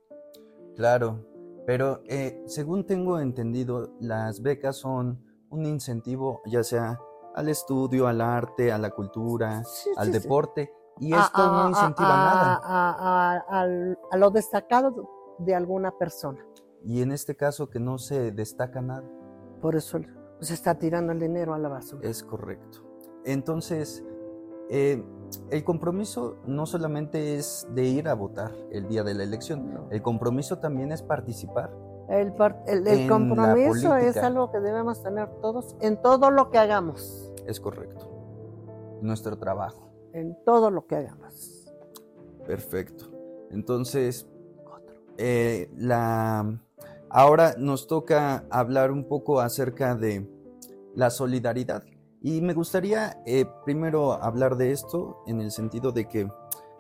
Claro, 0.76 1.64
pero 1.66 2.02
eh, 2.08 2.42
según 2.48 2.86
tengo 2.86 3.20
entendido, 3.20 3.96
las 4.00 4.42
becas 4.42 4.78
son 4.78 5.24
un 5.50 5.66
incentivo 5.66 6.42
ya 6.46 6.64
sea 6.64 7.00
al 7.36 7.50
estudio, 7.50 8.08
al 8.08 8.22
arte, 8.22 8.72
a 8.72 8.78
la 8.78 8.92
cultura, 8.92 9.64
al 9.96 10.12
deporte, 10.12 10.72
y 11.02 11.14
esto 11.14 11.52
no 11.52 11.70
incentiva 11.70 12.10
nada. 12.10 12.62
A, 12.66 14.18
lo 14.18 14.30
destacado 14.32 15.10
de 15.40 15.56
alguna 15.56 15.92
persona. 15.98 16.40
Y 16.84 17.02
en 17.02 17.12
este 17.12 17.36
caso 17.36 17.70
que 17.70 17.80
no 17.80 17.98
se 17.98 18.32
destaca 18.32 18.82
nada. 18.82 19.04
Por 19.62 19.76
eso 19.76 20.00
se 20.40 20.54
está 20.54 20.76
tirando 20.80 21.12
el 21.12 21.20
dinero 21.20 21.54
a 21.54 21.60
la 21.60 21.70
basura. 21.70 22.08
Es 22.08 22.24
correcto. 22.24 22.80
Entonces, 23.26 24.04
eh, 24.70 25.04
el 25.50 25.64
compromiso 25.64 26.38
no 26.46 26.66
solamente 26.66 27.36
es 27.36 27.68
de 27.74 27.84
ir 27.84 28.08
a 28.08 28.14
votar 28.16 28.52
el 28.72 28.88
día 28.88 29.04
de 29.04 29.14
la 29.14 29.24
elección, 29.24 29.74
No. 29.74 29.88
el 29.92 30.02
compromiso 30.02 30.58
también 30.60 30.92
es 30.92 31.04
participar. 31.04 31.72
El, 32.10 32.34
par- 32.34 32.64
el- 32.68 32.86
el 32.88 33.08
compromiso 33.10 33.96
es 33.96 34.18
algo 34.18 34.52
que 34.52 34.60
debemos 34.60 35.02
tener 35.04 35.30
todos 35.42 35.76
en 35.82 36.02
todo 36.02 36.30
lo 36.32 36.50
que 36.50 36.58
hagamos, 36.58 37.32
Es 37.48 37.60
correcto. 37.60 38.08
Nuestro 39.02 39.38
trabajo. 39.38 39.91
En 40.14 40.38
todo 40.46 40.72
lo 40.72 40.86
que 40.88 40.96
hagamos. 40.96 41.72
Perfecto. 42.46 43.12
Entonces, 43.52 44.28
eh, 45.18 45.70
la, 45.78 46.60
ahora 47.10 47.56
nos 47.58 47.88
toca 47.88 48.46
hablar 48.50 48.92
un 48.92 49.08
poco 49.08 49.40
acerca 49.40 49.96
de 49.96 50.28
la 50.96 51.10
solidaridad. 51.10 51.84
Y 52.22 52.42
me 52.42 52.54
gustaría 52.54 53.22
eh, 53.26 53.46
primero 53.66 54.14
hablar 54.14 54.56
de 54.56 54.72
esto 54.72 55.24
en 55.28 55.42
el 55.42 55.52
sentido 55.52 55.92
de 55.92 56.08
que 56.08 56.30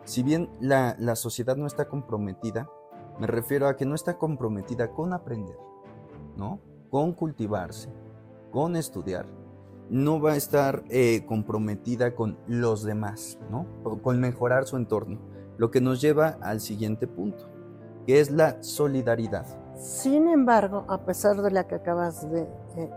si 0.04 0.24
bien 0.24 0.50
la, 0.60 0.96
la 1.00 1.16
sociedad 1.16 1.56
no 1.56 1.68
está 1.68 1.88
comprometida, 1.88 2.70
me 3.20 3.28
refiero 3.28 3.68
a 3.68 3.76
que 3.76 3.86
no 3.86 3.96
está 3.96 4.18
comprometida 4.18 4.92
con 4.92 5.14
aprender, 5.14 5.58
¿no? 6.36 6.60
Con 6.90 7.14
cultivarse, 7.14 7.90
con 8.52 8.76
estudiar. 8.76 9.26
No 9.92 10.22
va 10.22 10.32
a 10.32 10.36
estar 10.38 10.84
eh, 10.90 11.26
comprometida 11.26 12.16
con 12.16 12.38
los 12.48 12.84
demás, 12.86 13.38
¿no? 13.50 13.68
O 13.84 14.02
con 14.02 14.22
mejorar 14.22 14.64
su 14.64 14.78
entorno. 14.78 15.20
Lo 15.58 15.70
que 15.70 15.82
nos 15.82 16.00
lleva 16.00 16.38
al 16.42 16.62
siguiente 16.62 17.08
punto, 17.08 17.50
que 18.08 18.22
es 18.22 18.32
la 18.32 18.64
solidaridad. 18.64 19.46
Sin 19.76 20.30
embargo, 20.30 20.86
a 20.88 21.06
pesar 21.06 21.42
de 21.42 21.52
la 21.52 21.68
que 21.68 21.76
acabas 21.76 22.32
de, 22.32 22.48
eh, 22.78 22.90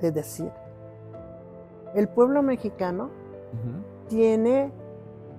de 0.00 0.10
decir, 0.10 0.50
el 1.94 2.08
pueblo 2.08 2.42
mexicano 2.42 3.10
tiene 4.08 4.72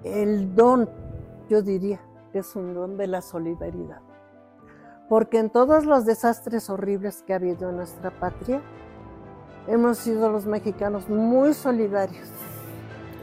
el 0.05 0.55
don, 0.55 0.89
yo 1.49 1.61
diría, 1.61 1.99
que 2.31 2.39
es 2.39 2.55
un 2.55 2.73
don 2.73 2.95
de 2.95 3.07
la 3.07 3.21
solidaridad. 3.21 3.99
Porque 5.09 5.37
en 5.37 5.49
todos 5.49 5.85
los 5.85 6.05
desastres 6.05 6.69
horribles 6.69 7.23
que 7.23 7.33
ha 7.33 7.35
habido 7.35 7.69
en 7.69 7.75
nuestra 7.75 8.17
patria, 8.21 8.61
hemos 9.67 9.97
sido 9.99 10.29
los 10.31 10.45
mexicanos 10.45 11.07
muy 11.09 11.53
solidarios. 11.53 12.27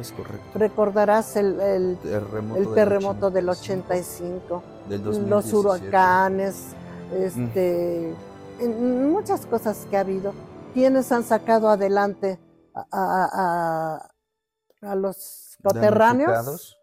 Es 0.00 0.10
correcto. 0.12 0.58
Recordarás 0.58 1.36
el, 1.36 1.60
el- 1.60 1.98
Terremoto 2.02 2.58
el 2.58 2.64
del 2.66 2.74
terremoto 2.74 3.30
del 3.30 3.48
85, 3.48 4.56
85, 4.56 4.62
del 4.88 5.00
los 5.04 5.50
2017. 5.50 5.58
huracanes, 5.86 6.66
este, 7.14 8.14
en 8.58 9.10
muchas 9.12 9.46
cosas 9.46 9.86
que 9.90 9.96
ha 9.96 10.00
habido. 10.00 10.32
¿Quiénes 10.74 11.12
han 11.12 11.22
sacado 11.22 11.68
adelante 11.68 12.40
a, 12.74 12.80
a- 12.90 13.28
a- 14.80 14.90
a 14.90 14.94
los 14.96 15.56
coterráneos? 15.62 16.78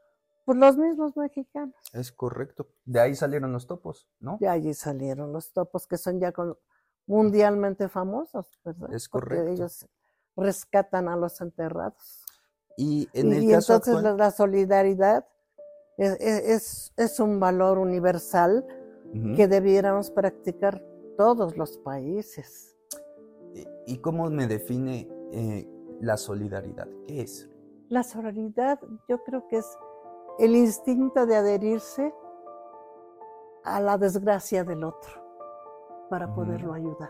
Pues 0.46 0.58
los 0.58 0.78
mismos 0.78 1.16
mexicanos. 1.18 1.76
Es 1.94 2.12
correcto. 2.12 2.68
De 2.86 3.00
ahí 3.00 3.16
salieron 3.16 3.52
los 3.52 3.68
topos, 3.68 4.08
¿no? 4.20 4.38
De 4.40 4.48
allí 4.48 4.74
salieron 4.74 5.32
los 5.34 5.52
topos 5.52 5.86
que 5.88 5.98
son 5.98 6.20
ya 6.20 6.32
con- 6.32 6.58
mundialmente 7.10 7.90
famosos, 7.90 8.48
¿verdad? 8.64 8.94
Es 8.94 9.10
Porque 9.10 9.30
correcto. 9.36 9.52
ellos 9.52 9.88
rescatan 10.38 11.10
a 11.10 11.16
los 11.18 11.42
enterrados. 11.42 12.24
Y 12.78 13.10
en 13.14 13.34
y 13.34 13.38
el 13.38 13.44
y 13.44 13.52
caso 13.52 13.74
entonces 13.74 13.96
actual, 13.96 14.18
la, 14.18 14.26
la 14.26 14.32
solidaridad 14.32 15.28
es, 15.98 16.18
es- 16.22 16.94
es 16.96 17.20
un 17.20 17.40
valor 17.40 17.80
universal 17.80 18.66
que 19.36 19.48
debiéramos 19.48 20.12
practicar 20.12 20.82
todos 21.18 21.58
los 21.58 21.80
países. 21.80 22.78
¿Y- 23.56 23.68
¿Y 23.88 23.98
cómo 23.98 24.30
me 24.30 24.46
define 24.48 25.10
eh, 25.32 25.68
la 26.00 26.16
solidaridad? 26.16 26.88
¿Qué 27.08 27.22
es? 27.22 27.50
La 27.90 28.04
solidaridad 28.04 28.80
yo 29.10 29.24
creo 29.24 29.48
que 29.48 29.58
es 29.58 29.78
el 30.38 30.56
instinto 30.56 31.26
de 31.26 31.36
adherirse 31.38 32.14
a 33.64 33.82
la 33.82 33.98
desgracia 33.98 34.64
del 34.64 34.84
otro 34.84 35.19
para 36.10 36.34
poderlo 36.34 36.74
ayudar. 36.74 37.10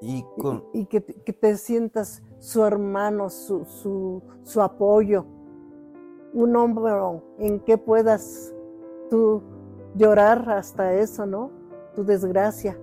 Y 0.00 0.24
con, 0.38 0.64
y 0.72 0.86
que, 0.86 1.00
te- 1.00 1.14
que 1.22 1.32
te 1.32 1.56
sientas 1.56 2.22
su 2.38 2.64
hermano, 2.64 3.30
su, 3.30 3.64
su, 3.64 4.22
su 4.44 4.62
apoyo, 4.62 5.24
un 6.34 6.54
hombro 6.54 7.22
en 7.38 7.58
que 7.60 7.76
puedas 7.78 8.54
tú 9.10 9.42
llorar 9.96 10.48
hasta 10.50 10.94
eso, 10.94 11.26
¿no? 11.26 11.50
Tu 11.94 12.04
desgracia. 12.04 12.78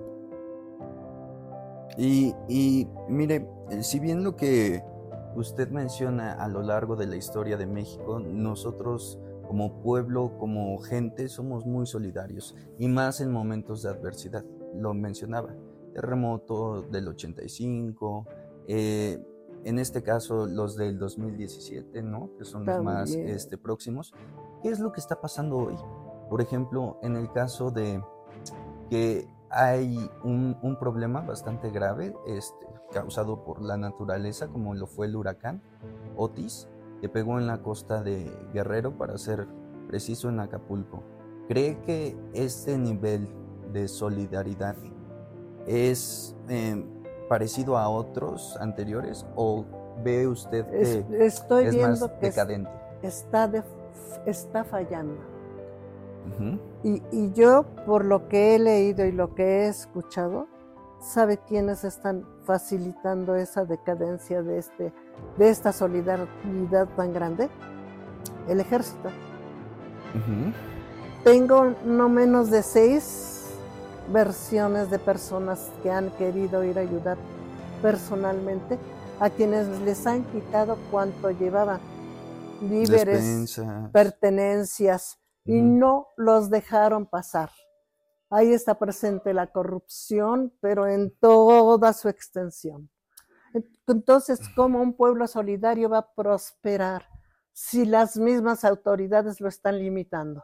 Y, 1.98 2.36
y 2.50 2.88
mire, 3.08 3.48
eh, 3.70 3.82
si 3.82 4.00
bien 4.00 4.24
lo 4.24 4.36
que 4.36 4.84
usted 5.36 5.70
menciona 5.70 6.34
a 6.34 6.50
lo 6.50 6.62
largo 6.62 6.98
de 6.98 7.06
la 7.08 7.16
historia 7.16 7.56
de 7.56 7.66
México, 7.68 8.20
nosotros 8.20 9.20
como 9.48 9.82
pueblo, 9.82 10.38
como 10.38 10.78
gente, 10.80 11.30
somos 11.30 11.66
muy 11.66 11.86
solidarios 11.86 12.56
y 12.78 12.88
más 12.90 13.22
en 13.22 13.32
momentos 13.32 13.84
de 13.84 13.90
adversidad. 13.90 14.44
Lo 14.78 14.94
mencionaba, 14.94 15.56
terremoto 15.94 16.84
del 16.84 17.08
85, 17.08 18.26
eh, 18.68 19.20
en 19.64 19.80
este 19.80 20.04
caso 20.04 20.46
los 20.46 20.76
del 20.76 21.00
2017, 21.00 22.04
¿no? 22.04 22.30
Que 22.38 22.46
son 22.46 22.66
los 22.66 22.84
más 22.84 23.12
este, 23.12 23.58
próximos. 23.58 24.14
¿Qué 24.62 24.70
es 24.70 24.80
lo 24.80 24.92
que 24.92 25.00
está 25.00 25.20
pasando 25.20 25.58
hoy? 25.58 25.76
Por 26.30 26.42
ejemplo, 26.42 27.00
en 27.02 27.16
el 27.16 27.32
caso 27.32 27.72
de 27.72 28.02
que 28.90 29.28
hay 29.50 30.10
un, 30.24 30.58
un 30.62 30.78
problema 30.78 31.22
bastante 31.22 31.72
grave 31.72 32.14
este, 32.28 32.68
causado 32.92 33.44
por 33.44 33.62
la 33.62 33.78
naturaleza, 33.78 34.48
como 34.48 34.76
lo 34.76 34.88
fue 34.88 35.08
el 35.08 35.16
huracán 35.16 35.62
Otis, 36.16 36.68
que 37.02 37.10
pegó 37.10 37.40
en 37.40 37.48
la 37.48 37.62
costa 37.62 38.04
de 38.04 38.32
Guerrero, 38.54 38.98
para 38.98 39.18
ser 39.18 39.48
preciso, 39.88 40.30
en 40.30 40.40
Acapulco. 40.40 41.04
¿Cree 41.48 41.80
que 41.82 42.18
este 42.34 42.78
nivel 42.78 43.28
de 43.76 43.88
solidaridad 43.90 44.76
es 45.68 46.34
eh, 46.48 46.84
parecido 47.28 47.78
a 47.78 47.90
otros 47.90 48.56
anteriores 48.62 49.26
o 49.36 49.66
ve 50.04 50.28
usted 50.28 50.66
Es- 50.74 51.04
que 51.06 51.26
estoy 51.26 51.66
es 51.66 51.76
viendo 51.76 52.08
más 52.08 52.12
que 52.20 52.26
decadente? 52.28 52.70
está, 53.04 53.48
de- 53.50 53.64
está 54.26 54.64
fallando. 54.64 55.18
Y, 56.84 57.04
y 57.12 57.32
yo, 57.34 57.66
por 57.86 58.04
lo 58.04 58.28
que 58.30 58.56
he 58.56 58.60
leído 58.60 59.06
y 59.06 59.12
lo 59.12 59.36
que 59.36 59.44
he 59.44 59.68
escuchado, 59.68 60.48
¿sabe 61.00 61.38
quiénes 61.38 61.84
están 61.84 62.26
facilitando 62.46 63.36
esa 63.36 63.64
decadencia 63.66 64.42
de, 64.42 64.58
este, 64.58 64.92
de 65.38 65.50
esta 65.50 65.72
solidaridad 65.72 66.88
tan 66.96 67.14
grande? 67.14 67.50
El 68.48 68.60
ejército. 68.60 69.10
Tengo 71.24 71.74
no 71.86 72.10
menos 72.10 72.50
de 72.50 72.64
seis 72.64 73.35
versiones 74.12 74.90
de 74.90 75.00
personas 75.00 75.72
que 75.84 75.92
han 75.92 76.10
querido 76.12 76.64
ir 76.64 76.78
a 76.78 76.82
ayudar 76.82 77.18
personalmente 77.82 78.78
a 79.20 79.30
quienes 79.30 79.68
les 79.82 80.06
han 80.06 80.24
quitado 80.26 80.78
cuanto 80.92 81.32
llevaban. 81.32 81.80
Víveres, 82.62 83.06
Despensas. 83.06 83.92
pertenencias, 83.92 85.20
y 85.46 85.62
no 85.62 86.08
los 86.18 86.50
dejaron 86.50 87.06
pasar. 87.06 87.52
Ahí 88.30 88.52
está 88.52 88.80
presente 88.80 89.34
la 89.34 89.48
corrupción, 89.52 90.54
pero 90.60 90.88
en 90.88 91.16
toda 91.20 91.94
su 91.94 92.10
extensión. 92.10 92.90
Entonces, 93.88 94.40
¿cómo 94.56 94.82
un 94.82 94.98
pueblo 94.98 95.28
solidario 95.28 95.90
va 95.90 96.00
a 96.00 96.14
prosperar 96.14 97.06
si 97.54 97.86
las 97.86 98.18
mismas 98.18 98.66
autoridades 98.66 99.40
lo 99.40 99.48
están 99.48 99.78
limitando? 99.78 100.44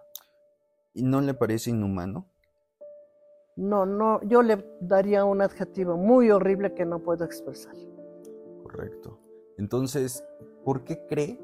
¿Y 0.94 1.04
no 1.04 1.20
le 1.20 1.34
parece 1.34 1.72
inhumano? 1.72 2.28
No, 3.56 3.86
no, 3.86 4.22
yo 4.24 4.42
le 4.42 4.66
daría 4.80 5.26
un 5.26 5.42
adjetivo 5.42 5.98
muy 5.98 6.32
horrible 6.32 6.74
que 6.74 6.86
no 6.86 7.00
puedo 7.00 7.26
expresar. 7.26 7.74
Correcto. 8.64 9.20
Entonces, 9.58 10.24
¿por 10.64 10.84
qué 10.84 11.06
cree 11.08 11.40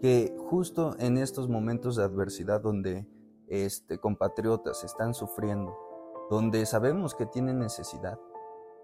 que 0.00 0.34
justo 0.50 0.94
en 0.98 1.18
estos 1.18 1.48
momentos 1.48 1.96
de 1.96 2.04
adversidad 2.04 2.60
donde 2.60 3.06
este, 3.48 3.98
compatriotas 3.98 4.84
están 4.84 5.14
sufriendo, 5.14 5.76
donde 6.30 6.64
sabemos 6.66 7.14
que 7.14 7.26
tienen 7.26 7.58
necesidad, 7.58 8.18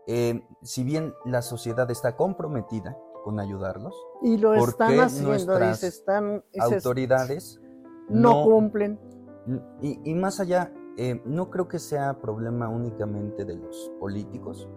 eh, 0.06 0.42
si 0.62 0.84
bien 0.84 1.14
la 1.24 1.42
sociedad 1.42 1.90
está 1.90 2.16
comprometida 2.16 2.96
con 3.24 3.40
ayudarlos, 3.40 3.94
Y 4.22 4.36
lo 4.38 4.54
¿Por 4.54 4.70
están 4.70 4.94
qué 4.94 5.00
haciendo, 5.00 5.28
y 5.28 5.32
nuestras 5.32 5.80
se 5.80 5.88
están, 5.88 6.44
y 6.52 6.60
se- 6.60 6.74
autoridades 6.74 7.60
no 8.08 8.42
cumplen. 8.44 8.98
Y, 9.80 9.98
y 10.10 10.14
más 10.14 10.40
allá, 10.40 10.72
eh, 11.00 11.22
no 11.24 11.48
creo 11.48 11.68
que 11.68 11.78
sea 11.78 12.20
problema 12.20 12.68
únicamente 12.68 13.44
de 13.44 13.54
los 13.54 13.92
políticos, 14.00 14.68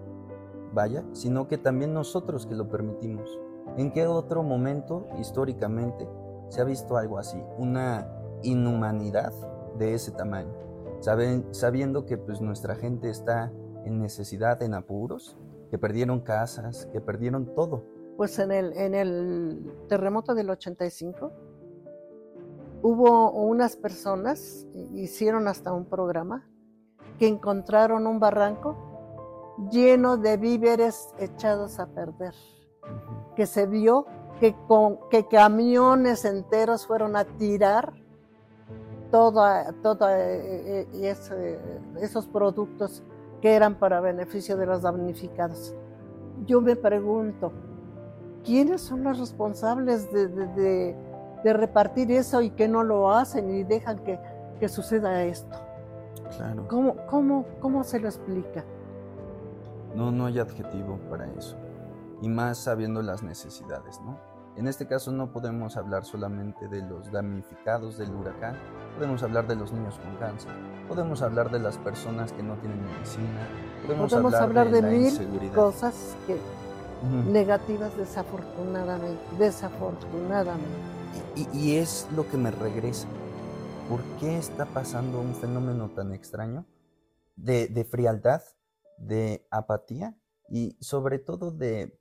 vaya, 0.72 1.04
sino 1.14 1.48
que 1.48 1.58
también 1.58 1.96
nosotros 1.96 2.46
que 2.46 2.54
lo 2.54 2.70
permitimos. 2.70 3.40
¿En 3.76 3.92
qué 3.92 4.06
otro 4.06 4.44
momento 4.44 5.08
históricamente 5.20 6.08
se 6.50 6.62
ha 6.62 6.64
visto 6.64 6.96
algo 6.96 7.18
así? 7.18 7.42
Una 7.58 8.08
inhumanidad 8.44 9.34
de 9.80 9.96
ese 9.96 10.12
tamaño, 10.12 10.54
sabiendo 11.00 12.06
que 12.06 12.20
pues 12.20 12.40
nuestra 12.40 12.76
gente 12.76 13.10
está 13.10 13.52
en 13.84 13.98
necesidad, 14.00 14.62
en 14.62 14.76
apuros, 14.76 15.40
que 15.72 15.80
perdieron 15.80 16.20
casas, 16.20 16.88
que 16.94 17.02
perdieron 17.02 17.56
todo. 17.56 17.84
Pues 18.16 18.38
en 18.38 18.52
el, 18.52 18.74
en 18.74 18.94
el 18.94 19.74
terremoto 19.90 20.36
del 20.36 20.52
85, 20.52 21.32
hubo 22.82 23.32
unas 23.32 23.76
personas, 23.76 24.66
hicieron 24.94 25.48
hasta 25.48 25.74
un 25.74 25.86
programa, 25.86 26.48
que 27.20 27.28
encontraron 27.28 28.08
un 28.08 28.20
barranco 28.20 28.76
lleno 29.72 30.18
de 30.18 30.38
víveres 30.38 31.14
echados 31.20 31.80
a 31.80 31.88
perder, 31.88 32.34
que 33.36 33.46
se 33.46 33.68
vio 33.68 34.06
que, 34.40 34.56
con, 34.68 34.98
que 35.10 35.28
camiones 35.28 36.26
enteros 36.26 36.88
fueron 36.88 37.16
a 37.16 37.26
tirar 37.26 37.94
todos 39.12 39.46
eh, 40.10 40.88
eh, 40.94 41.60
esos 42.02 42.28
productos 42.28 43.04
que 43.42 43.54
eran 43.54 43.76
para 43.76 44.00
beneficio 44.00 44.56
de 44.58 44.66
los 44.66 44.82
damnificados. 44.82 45.76
Yo 46.46 46.62
me 46.62 46.76
pregunto, 46.76 47.52
¿quiénes 48.44 48.82
son 48.82 49.04
los 49.04 49.20
responsables 49.20 50.12
de, 50.12 50.96
repartir 51.44 52.12
eso 52.12 52.42
y 52.42 52.52
que 52.52 52.68
no 52.68 52.84
lo 52.84 53.12
hacen 53.12 53.50
y 53.50 53.64
dejan 53.64 54.00
que, 54.00 54.20
suceda 54.70 55.24
esto? 55.24 55.58
Claro. 56.38 56.68
¿Cómo, 56.68 56.96
cómo, 57.08 57.46
¿Cómo 57.60 57.84
se 57.84 58.00
lo 58.00 58.08
explica? 58.08 58.64
No, 59.96 60.12
no 60.12 60.28
hay 60.28 60.40
adjetivo 60.40 61.00
para 61.10 61.26
eso. 61.34 61.58
Y 62.22 62.30
más 62.30 62.60
sabiendo 62.60 63.02
las 63.02 63.24
necesidades, 63.24 64.00
¿no? 64.02 64.18
En 64.58 64.68
este 64.68 64.86
caso 64.86 65.12
no 65.12 65.32
podemos 65.32 65.78
hablar 65.78 66.04
solamente 66.04 66.68
de 66.68 66.82
los 66.82 67.10
damnificados 67.12 67.98
del 67.98 68.14
huracán, 68.14 68.56
podemos 68.96 69.24
hablar 69.24 69.48
de 69.48 69.56
los 69.56 69.72
niños 69.72 69.98
con 69.98 70.16
cáncer, 70.18 70.52
podemos 70.90 71.22
hablar 71.22 71.52
de 71.52 71.60
las 71.60 71.78
personas 71.78 72.34
que 72.34 72.44
no 72.44 72.56
tienen 72.56 72.84
medicina, 72.84 73.48
podemos, 73.88 74.34
hablar, 74.34 74.70
de, 74.70 74.82
mil 74.82 75.52
cosas 75.56 76.18
que, 76.28 76.38
negativas 77.32 77.96
desafortunadamente, 77.96 79.22
desafortunadamente. 79.40 81.01
Y, 81.36 81.76
es 81.76 82.08
lo 82.16 82.30
que 82.30 82.38
me 82.38 82.52
regresa. 82.52 83.08
¿Por 83.90 84.02
qué 84.20 84.38
está 84.38 84.66
pasando 84.66 85.20
un 85.20 85.36
fenómeno 85.36 85.90
tan 85.90 86.14
extraño 86.14 86.66
de, 87.36 87.68
de 87.68 87.84
frialdad, 87.84 88.42
de 88.98 89.48
apatía 89.50 90.18
y 90.50 90.78
sobre 90.80 91.20
todo 91.20 91.52
de 91.52 92.00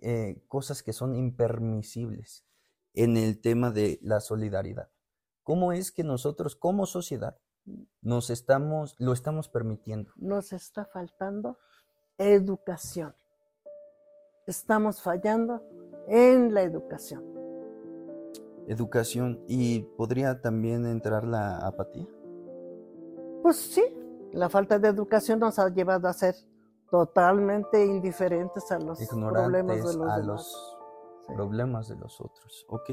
eh, 0.00 0.44
cosas 0.48 0.82
que 0.82 0.92
son 0.92 1.16
impermisibles 1.16 2.44
en 2.94 3.16
el 3.16 3.40
tema 3.40 3.70
de 3.70 3.98
la 4.02 4.20
solidaridad? 4.20 4.90
¿Cómo 5.42 5.72
es 5.72 5.90
que 5.90 6.04
nosotros 6.04 6.54
como 6.54 6.86
sociedad 6.86 7.38
nos 8.00 8.30
estamos, 8.30 8.94
lo 8.98 9.12
estamos 9.12 9.48
permitiendo? 9.48 10.12
Nos 10.16 10.52
está 10.52 10.84
faltando 10.84 11.58
educación. 12.18 13.14
Estamos 14.46 15.02
fallando 15.02 15.62
en 16.08 16.52
la 16.54 16.62
educación. 16.62 17.41
Educación 18.68 19.42
y 19.48 19.80
podría 19.96 20.40
también 20.40 20.86
entrar 20.86 21.24
la 21.24 21.58
apatía. 21.66 22.06
Pues 23.42 23.56
sí, 23.56 23.82
la 24.32 24.48
falta 24.48 24.78
de 24.78 24.88
educación 24.88 25.40
nos 25.40 25.58
ha 25.58 25.68
llevado 25.68 26.08
a 26.08 26.12
ser 26.12 26.34
totalmente 26.90 27.84
indiferentes 27.84 28.70
a 28.70 28.78
los 28.78 28.98
problemas 29.08 29.76
de 29.76 29.82
los 29.82 30.10
a 30.10 30.18
los 30.18 30.78
problemas 31.34 31.88
de 31.88 31.96
los 31.96 32.20
otros. 32.20 32.66
Ok, 32.68 32.90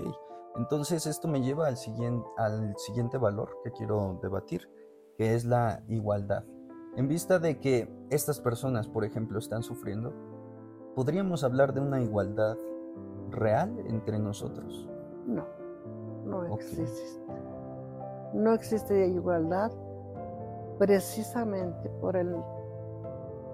entonces 0.55 1.05
esto 1.05 1.27
me 1.27 1.41
lleva 1.41 1.67
al 1.67 1.77
siguiente, 1.77 2.27
al 2.37 2.73
siguiente 2.77 3.17
valor 3.17 3.57
que 3.63 3.71
quiero 3.71 4.19
debatir, 4.21 4.69
que 5.17 5.35
es 5.35 5.45
la 5.45 5.83
igualdad. 5.87 6.45
En 6.95 7.07
vista 7.07 7.39
de 7.39 7.59
que 7.59 7.93
estas 8.09 8.39
personas, 8.39 8.87
por 8.87 9.05
ejemplo, 9.05 9.37
están 9.37 9.63
sufriendo, 9.63 10.13
¿podríamos 10.95 11.43
hablar 11.43 11.73
de 11.73 11.81
una 11.81 12.01
igualdad 12.01 12.57
real 13.29 13.77
entre 13.87 14.17
nosotros? 14.17 14.89
No, 15.25 15.45
no 16.29 16.55
existe. 16.55 17.19
No 18.33 18.53
existe 18.53 19.07
igualdad 19.07 19.71
precisamente 20.77 21.89
por 22.01 22.15
el 22.15 22.35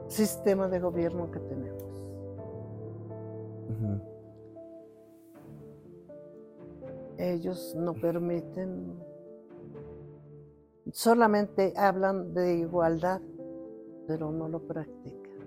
sistema 0.07 0.67
de 0.67 0.79
gobierno 0.79 1.31
que 1.31 1.39
tenemos. 1.39 1.83
Ellos 7.17 7.73
no 7.75 7.93
permiten, 7.93 9.01
solamente 10.91 11.73
hablan 11.77 12.33
de 12.33 12.55
igualdad, 12.55 13.21
pero 14.05 14.31
no 14.31 14.49
lo 14.49 14.59
practican. 14.59 15.39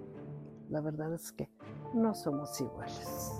La 0.71 0.81
verdad 0.81 1.12
es 1.14 1.31
que 1.33 1.51
no 1.95 2.14
somos 2.14 2.59
iguales. 2.61 3.38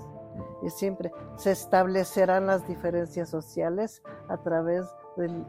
Y 0.61 0.69
siempre 0.69 1.11
se 1.37 1.51
establecerán 1.51 2.47
las 2.47 2.67
diferencias 2.67 3.29
sociales 3.29 4.01
a 4.27 4.37
través 4.37 4.85
del, 5.17 5.45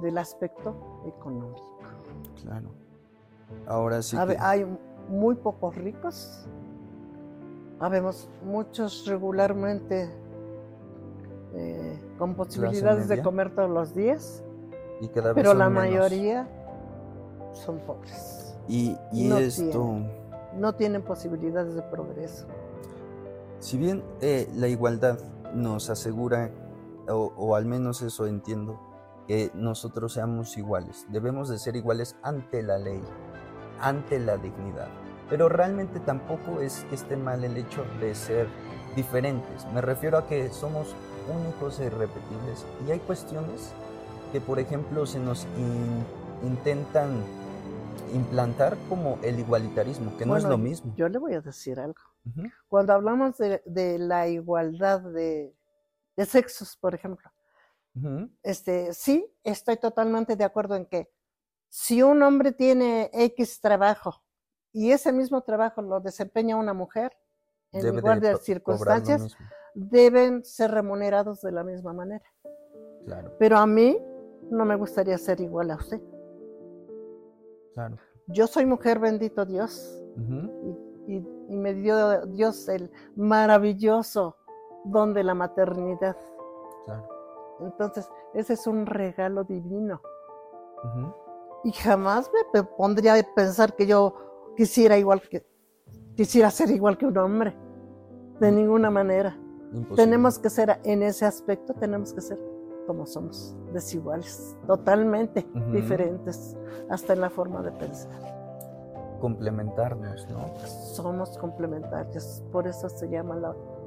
del 0.00 0.18
aspecto 0.18 1.02
económico. 1.06 1.78
Claro. 2.42 2.68
Ahora 3.66 4.02
sí. 4.02 4.16
Hay 4.38 4.66
muy 5.08 5.34
pocos 5.36 5.74
ricos. 5.76 6.46
Habemos 7.80 8.28
muchos 8.44 9.06
regularmente 9.06 10.10
eh, 11.54 11.98
con 12.18 12.34
posibilidades 12.34 13.08
de 13.08 13.22
comer 13.22 13.54
todos 13.54 13.70
los 13.70 13.94
días. 13.94 14.42
Y 15.00 15.08
cada 15.08 15.32
vez 15.32 15.36
pero 15.36 15.54
la 15.54 15.70
mayoría 15.70 16.48
son 17.52 17.78
pobres. 17.80 18.56
Y, 18.66 18.96
esto. 19.12 20.00
no 20.54 20.74
tienen 20.74 21.02
posibilidades 21.02 21.74
de 21.74 21.82
progreso. 21.82 22.46
Si 23.60 23.76
bien 23.76 24.04
eh, 24.20 24.48
la 24.54 24.68
igualdad 24.68 25.18
nos 25.54 25.90
asegura, 25.90 26.50
o, 27.08 27.32
o 27.36 27.54
al 27.54 27.66
menos 27.66 28.02
eso 28.02 28.26
entiendo, 28.26 28.80
que 29.26 29.50
nosotros 29.54 30.14
seamos 30.14 30.56
iguales. 30.56 31.06
Debemos 31.10 31.48
de 31.48 31.58
ser 31.58 31.76
iguales 31.76 32.16
ante 32.22 32.62
la 32.62 32.78
ley 32.78 33.02
ante 33.80 34.18
la 34.18 34.36
dignidad. 34.36 34.88
Pero 35.28 35.48
realmente 35.48 36.00
tampoco 36.00 36.60
es 36.60 36.84
que 36.88 36.94
esté 36.94 37.16
mal 37.16 37.44
el 37.44 37.56
hecho 37.56 37.84
de 38.00 38.14
ser 38.14 38.48
diferentes. 38.96 39.66
Me 39.74 39.80
refiero 39.80 40.18
a 40.18 40.26
que 40.26 40.48
somos 40.48 40.94
únicos 41.28 41.78
e 41.80 41.86
irrepetibles. 41.86 42.64
Y 42.86 42.90
hay 42.90 42.98
cuestiones 43.00 43.72
que, 44.32 44.40
por 44.40 44.58
ejemplo, 44.58 45.04
se 45.06 45.18
nos 45.18 45.46
intentan 46.42 47.22
implantar 48.14 48.78
como 48.88 49.18
el 49.22 49.38
igualitarismo, 49.38 50.16
que 50.16 50.24
no 50.24 50.36
es 50.36 50.44
lo 50.44 50.56
mismo. 50.56 50.94
Yo 50.96 51.08
le 51.08 51.18
voy 51.18 51.34
a 51.34 51.42
decir 51.42 51.78
algo. 51.78 52.00
Cuando 52.68 52.92
hablamos 52.92 53.36
de, 53.38 53.98
la 53.98 54.28
igualdad 54.28 55.00
de, 55.00 55.54
sexos, 56.26 56.76
por 56.76 56.94
ejemplo, 56.94 57.30
este, 58.42 58.92
sí, 58.92 59.26
estoy 59.42 59.76
totalmente 59.76 60.36
de 60.36 60.44
acuerdo 60.44 60.76
en 60.76 60.86
que 60.86 61.10
si 61.68 62.02
un 62.02 62.22
hombre 62.22 62.52
tiene 62.52 63.10
X 63.12 63.60
trabajo 63.60 64.22
y 64.72 64.92
ese 64.92 65.12
mismo 65.12 65.42
trabajo 65.42 65.82
lo 65.82 66.00
desempeña 66.00 66.56
una 66.56 66.74
mujer, 66.74 67.16
en 67.72 67.96
igual 67.96 68.20
de, 68.20 68.36
circunstancias, 68.36 69.36
deben 69.74 70.44
ser 70.44 70.70
remunerados 70.70 71.40
de 71.42 71.52
la 71.52 71.64
misma 71.64 71.92
manera. 71.92 72.24
Claro. 73.04 73.34
Pero 73.38 73.58
a 73.58 73.66
mí 73.66 73.98
no 74.50 74.64
me 74.64 74.76
gustaría 74.76 75.18
ser 75.18 75.40
igual 75.40 75.70
a 75.70 75.76
usted. 75.76 76.00
Claro. 77.74 77.98
Yo 78.26 78.46
soy 78.46 78.66
mujer, 78.66 78.98
bendito 78.98 79.46
Dios, 79.46 80.02
y, 80.16 80.87
me 81.48 81.74
dio 81.74 82.26
Dios 82.26 82.68
el 82.68 82.90
maravilloso 83.16 84.36
don 84.84 85.14
de 85.14 85.24
la 85.24 85.34
maternidad. 85.34 86.16
Claro. 86.84 87.08
Entonces, 87.60 88.08
ese 88.34 88.54
es 88.54 88.66
un 88.66 88.86
regalo 88.86 89.44
divino. 89.44 90.00
Y 91.64 91.72
jamás 91.72 92.30
me 92.52 92.62
pondría 92.62 93.14
a 93.14 93.34
pensar 93.34 93.74
que 93.74 93.86
yo 93.86 94.14
quisiera 94.56 94.96
igual 94.96 95.20
que 95.22 95.44
quisiera 96.14 96.50
ser 96.50 96.70
igual 96.70 96.96
que 96.98 97.06
un 97.06 97.18
hombre. 97.18 97.56
De 98.38 98.52
ninguna 98.52 98.90
manera. 98.90 99.36
Tenemos 99.96 100.38
que 100.38 100.50
ser 100.50 100.80
en 100.84 101.02
ese 101.02 101.26
aspecto 101.26 101.74
tenemos 101.74 102.12
que 102.12 102.20
ser 102.20 102.38
como 102.86 103.04
somos 103.04 103.54
desiguales 103.74 104.56
totalmente 104.66 105.46
diferentes 105.72 106.56
hasta 106.88 107.12
en 107.12 107.20
la 107.20 107.28
forma 107.28 107.60
de 107.60 107.72
pensar 107.72 108.37
complementarnos 109.18 110.28
no 110.30 110.54
somos 110.94 111.36
complementarios 111.38 112.42
por 112.52 112.66
eso 112.66 112.88
se 112.88 113.08
llama 113.08 113.36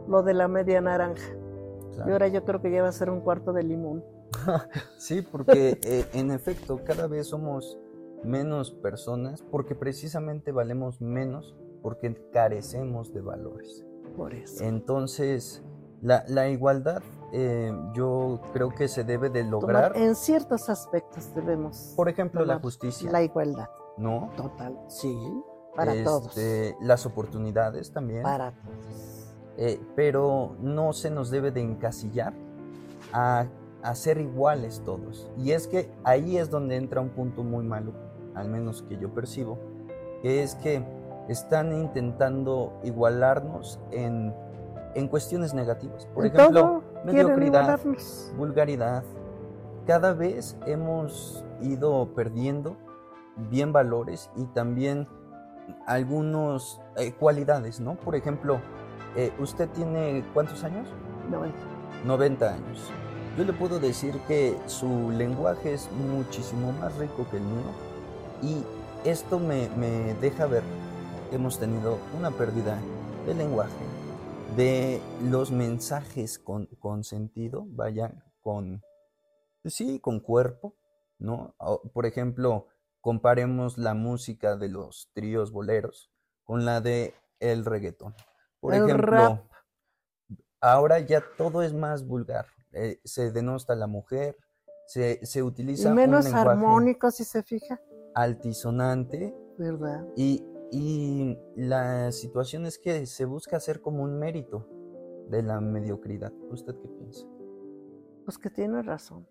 lo, 0.07 0.23
de 0.23 0.33
la 0.33 0.47
media 0.47 0.81
naranja 0.81 1.35
y 2.05 2.11
ahora 2.11 2.27
yo 2.27 2.43
creo 2.45 2.61
que 2.61 2.71
ya 2.71 2.81
va 2.81 2.89
a 2.89 2.93
ser 2.93 3.09
un 3.09 3.21
cuarto 3.21 3.53
de 3.53 3.63
limón 3.63 4.03
sí, 4.97 5.21
porque 5.21 5.79
eh, 5.83 6.05
en 6.13 6.31
efecto 6.31 6.79
cada 6.83 7.07
vez 7.07 7.27
somos 7.27 7.77
menos 8.23 8.71
personas 8.71 9.41
porque 9.41 9.75
precisamente 9.75 10.51
valemos 10.51 11.01
menos 11.01 11.55
porque 11.81 12.15
carecemos 12.31 13.13
de 13.13 13.21
valores. 13.21 13.85
Por 14.15 14.33
eso. 14.33 14.63
Entonces, 14.63 15.63
la, 16.01 16.49
igualdad 16.49 17.01
eh, 17.33 17.73
yo 17.93 18.41
creo 18.53 18.69
que 18.69 18.87
se 18.87 19.03
debe 19.03 19.29
de 19.29 19.43
lograr. 19.43 19.95
en 19.95 20.15
ciertos 20.15 20.69
aspectos 20.69 21.33
debemos. 21.33 21.93
Por 21.95 22.09
ejemplo, 22.09 22.45
la 22.45 22.59
justicia. 22.59 23.09
La 23.11 23.23
igualdad. 23.23 23.69
¿No? 23.97 24.31
Total, 24.35 24.77
sí. 24.87 25.17
Para 25.75 25.93
este, 25.93 26.03
todos. 26.03 26.35
Las 26.81 27.05
oportunidades 27.05 27.91
también. 27.91 28.23
Para 28.23 28.51
todos. 28.51 29.35
Eh, 29.57 29.79
pero 29.95 30.55
no 30.59 30.93
se 30.93 31.11
nos 31.11 31.29
debe 31.29 31.51
de 31.51 31.61
encasillar 31.61 32.33
a 33.13 33.45
a 33.83 33.95
ser 33.95 34.19
iguales 34.19 34.81
todos. 34.85 35.29
Y 35.37 35.51
es 35.51 35.67
que 35.67 35.91
ahí 36.03 36.37
es 36.37 36.49
donde 36.49 36.75
entra 36.75 37.01
un 37.01 37.09
punto 37.09 37.43
muy 37.43 37.63
malo, 37.63 37.93
al 38.35 38.49
menos 38.49 38.83
que 38.83 38.97
yo 38.97 39.13
percibo, 39.13 39.57
que 40.21 40.43
es 40.43 40.55
que 40.55 40.83
están 41.27 41.73
intentando 41.73 42.79
igualarnos 42.83 43.79
en, 43.91 44.33
en 44.95 45.07
cuestiones 45.07 45.53
negativas. 45.53 46.05
Por 46.07 46.25
En 46.25 46.35
ejemplo, 46.35 46.83
mediocridad, 47.05 47.79
vulgaridad. 48.37 49.03
Cada 49.85 50.13
vez 50.13 50.57
hemos 50.65 51.43
ido 51.61 52.13
perdiendo 52.13 52.77
bien 53.37 53.73
valores 53.73 54.29
y 54.35 54.45
también 54.47 55.07
algunas 55.87 56.81
cualidades, 57.19 57.79
¿no? 57.79 57.95
Por 57.95 58.15
ejemplo, 58.15 58.61
eh, 59.15 59.33
¿usted 59.39 59.67
tiene 59.69 60.23
cuántos 60.33 60.63
años? 60.63 60.87
No, 61.29 61.45
eh, 61.45 61.51
90 62.05 62.53
años. 62.53 62.89
Yo 63.37 63.43
le 63.43 63.53
puedo 63.53 63.79
decir 63.79 64.17
que 64.27 64.57
su 64.67 65.11
lenguaje 65.11 65.73
es 65.73 65.89
muchísimo 65.91 66.71
más 66.73 66.95
rico 66.97 67.27
que 67.29 67.37
el 67.37 67.43
mío 67.43 67.71
y 68.41 68.63
esto 69.07 69.39
me, 69.39 69.69
me 69.69 70.13
deja 70.15 70.45
ver 70.45 70.63
que 71.29 71.35
hemos 71.35 71.59
tenido 71.59 71.97
una 72.17 72.31
pérdida 72.31 72.77
de 73.25 73.33
lenguaje, 73.33 73.85
de 74.55 75.01
los 75.23 75.51
mensajes 75.51 76.39
con, 76.39 76.67
con 76.79 77.03
sentido, 77.03 77.65
vaya, 77.69 78.13
con, 78.41 78.81
pues 79.61 79.75
sí, 79.75 79.99
con 79.99 80.19
cuerpo, 80.19 80.75
¿no? 81.19 81.53
Por 81.93 82.05
ejemplo, 82.05 82.67
comparemos 83.01 83.77
la 83.77 83.93
música 83.93 84.55
de 84.57 84.69
los 84.69 85.09
tríos 85.13 85.51
boleros 85.51 86.11
con 86.43 86.65
la 86.65 86.81
de 86.81 87.15
el 87.39 87.65
reggaetón. 87.65 88.15
Por 88.59 88.73
El 88.73 88.83
ejemplo, 88.85 89.11
rap. 89.11 89.45
ahora 90.59 90.99
ya 90.99 91.23
todo 91.37 91.61
es 91.63 91.73
más 91.73 92.05
vulgar. 92.07 92.45
eh, 92.73 92.99
se 93.03 93.31
denosta 93.31 93.73
a 93.73 93.75
la 93.75 93.87
mujer, 93.87 94.37
se, 94.87 95.25
se 95.25 95.39
y 95.39 95.41
utiliza 95.41 95.89
un 95.89 95.95
menos 95.95 96.23
lenguaje 96.23 96.49
armónico, 96.49 97.11
si 97.11 97.23
se 97.25 97.43
fija, 97.43 97.81
altisonante 98.13 99.33
¿verdad? 99.57 100.05
y, 100.15 100.45
y 100.71 101.37
la 101.55 102.11
situación 102.13 102.65
es 102.65 102.79
que 102.79 103.05
se 103.05 103.25
busca 103.25 103.57
hacer 103.57 103.81
como 103.81 104.03
un 104.03 104.17
mérito 104.19 104.67
de 105.29 105.43
la 105.43 105.59
mediocridad. 105.59 106.31
¿Usted 106.49 106.75
qué 106.81 106.87
piensa? 106.87 107.25
Pues 108.25 108.37
que 108.37 108.49
tiene 108.49 108.81
razón. 108.83 109.27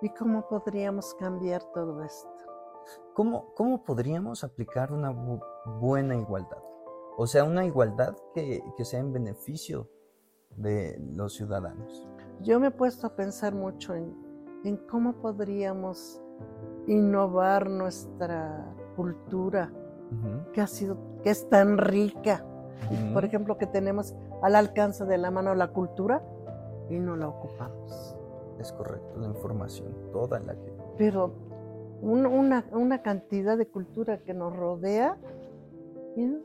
¿Y 0.00 0.10
cómo 0.10 0.46
podríamos 0.48 1.14
cambiar 1.14 1.62
todo 1.74 2.02
esto? 2.02 2.28
¿Cómo, 3.14 3.52
¿Cómo 3.54 3.82
podríamos 3.82 4.44
aplicar 4.44 4.92
una 4.92 5.10
bu- 5.12 5.42
buena 5.80 6.16
igualdad? 6.16 6.62
O 7.16 7.26
sea, 7.26 7.44
una 7.44 7.64
igualdad 7.64 8.16
que, 8.32 8.62
que 8.76 8.84
sea 8.84 9.00
en 9.00 9.12
beneficio 9.12 9.88
de 10.56 10.96
los 11.14 11.34
ciudadanos. 11.34 12.06
Yo 12.40 12.60
me 12.60 12.68
he 12.68 12.70
puesto 12.70 13.08
a 13.08 13.16
pensar 13.16 13.54
mucho 13.54 13.94
en, 13.94 14.14
en 14.64 14.76
cómo 14.86 15.14
podríamos 15.14 16.22
innovar 16.86 17.68
nuestra 17.68 18.72
cultura, 18.96 19.72
que 20.52 20.60
ha 20.60 20.66
sido, 20.66 20.96
que 21.22 21.30
es 21.30 21.48
tan 21.48 21.76
rica. 21.76 22.44
Por 23.12 23.24
ejemplo, 23.24 23.58
que 23.58 23.66
tenemos 23.66 24.14
al 24.42 24.54
alcance 24.54 25.04
de 25.04 25.18
la 25.18 25.30
mano 25.32 25.54
la 25.54 25.72
cultura 25.72 26.22
y 26.88 26.98
no 27.00 27.16
la 27.16 27.28
ocupamos. 27.28 28.16
Es 28.58 28.72
correcto, 28.72 29.18
la 29.20 29.26
información, 29.28 29.94
toda 30.12 30.40
la 30.40 30.54
que... 30.54 30.72
Pero 30.96 31.32
un- 32.02 32.26
una, 32.26 32.64
una 32.72 33.02
cantidad 33.02 33.56
de 33.56 33.66
cultura 33.68 34.18
que 34.22 34.34
nos 34.34 34.54
rodea 34.56 35.16
no, 36.16 36.38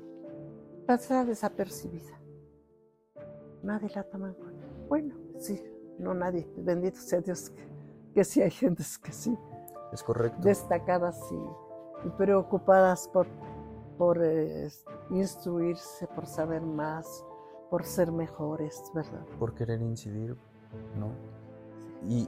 pasa 0.86 1.26
desapercibida. 1.26 2.20
Nadie 3.64 3.90
la 3.96 4.04
toma 4.04 4.28
en 4.30 4.34
cuenta. 4.36 4.66
Bueno, 4.90 5.16
sí, 5.38 5.64
no 5.98 6.14
nadie. 6.14 6.48
Bendito 6.58 7.00
sea 7.00 7.22
Dios 7.22 7.50
que, 7.50 7.64
que 8.14 8.24
sí 8.24 8.42
hay 8.42 8.52
gentes 8.52 8.98
que 9.00 9.12
sí, 9.12 9.36
Es 9.92 10.04
correcto. 10.04 10.40
destacadas 10.42 11.20
y, 11.32 12.08
y 12.08 12.10
preocupadas 12.12 13.08
por, 13.08 13.26
por 13.98 14.20
eh, 14.24 14.68
instruirse, 15.10 16.06
por 16.08 16.26
saber 16.28 16.62
más, 16.62 17.26
por 17.70 17.86
ser 17.86 18.12
mejores, 18.12 18.84
¿verdad? 18.94 19.26
Por 19.40 19.54
querer 19.56 19.82
incidir, 19.82 20.36
¿no? 21.00 21.08
Y 22.08 22.28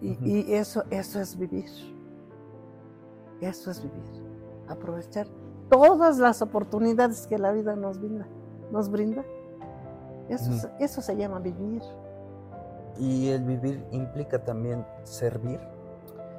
Y, 0.00 0.52
eso, 0.54 0.84
eso 0.90 1.20
es 1.20 1.38
vivir. 1.38 1.68
Eso 3.40 3.70
es 3.70 3.82
vivir. 3.82 4.22
Aprovechar 4.68 5.26
todas 5.70 6.18
las 6.18 6.42
oportunidades 6.42 7.26
que 7.26 7.38
la 7.38 7.50
vida 7.52 7.74
nos 7.76 7.98
brinda. 7.98 8.26
Nos 8.70 8.90
brinda. 8.90 9.24
Eso, 10.28 10.68
eso 10.78 11.00
se 11.00 11.16
llama 11.16 11.38
vivir. 11.40 11.82
Y 12.98 13.28
el 13.30 13.42
vivir 13.44 13.84
implica 13.90 14.44
también 14.44 14.84
servir. 15.04 15.58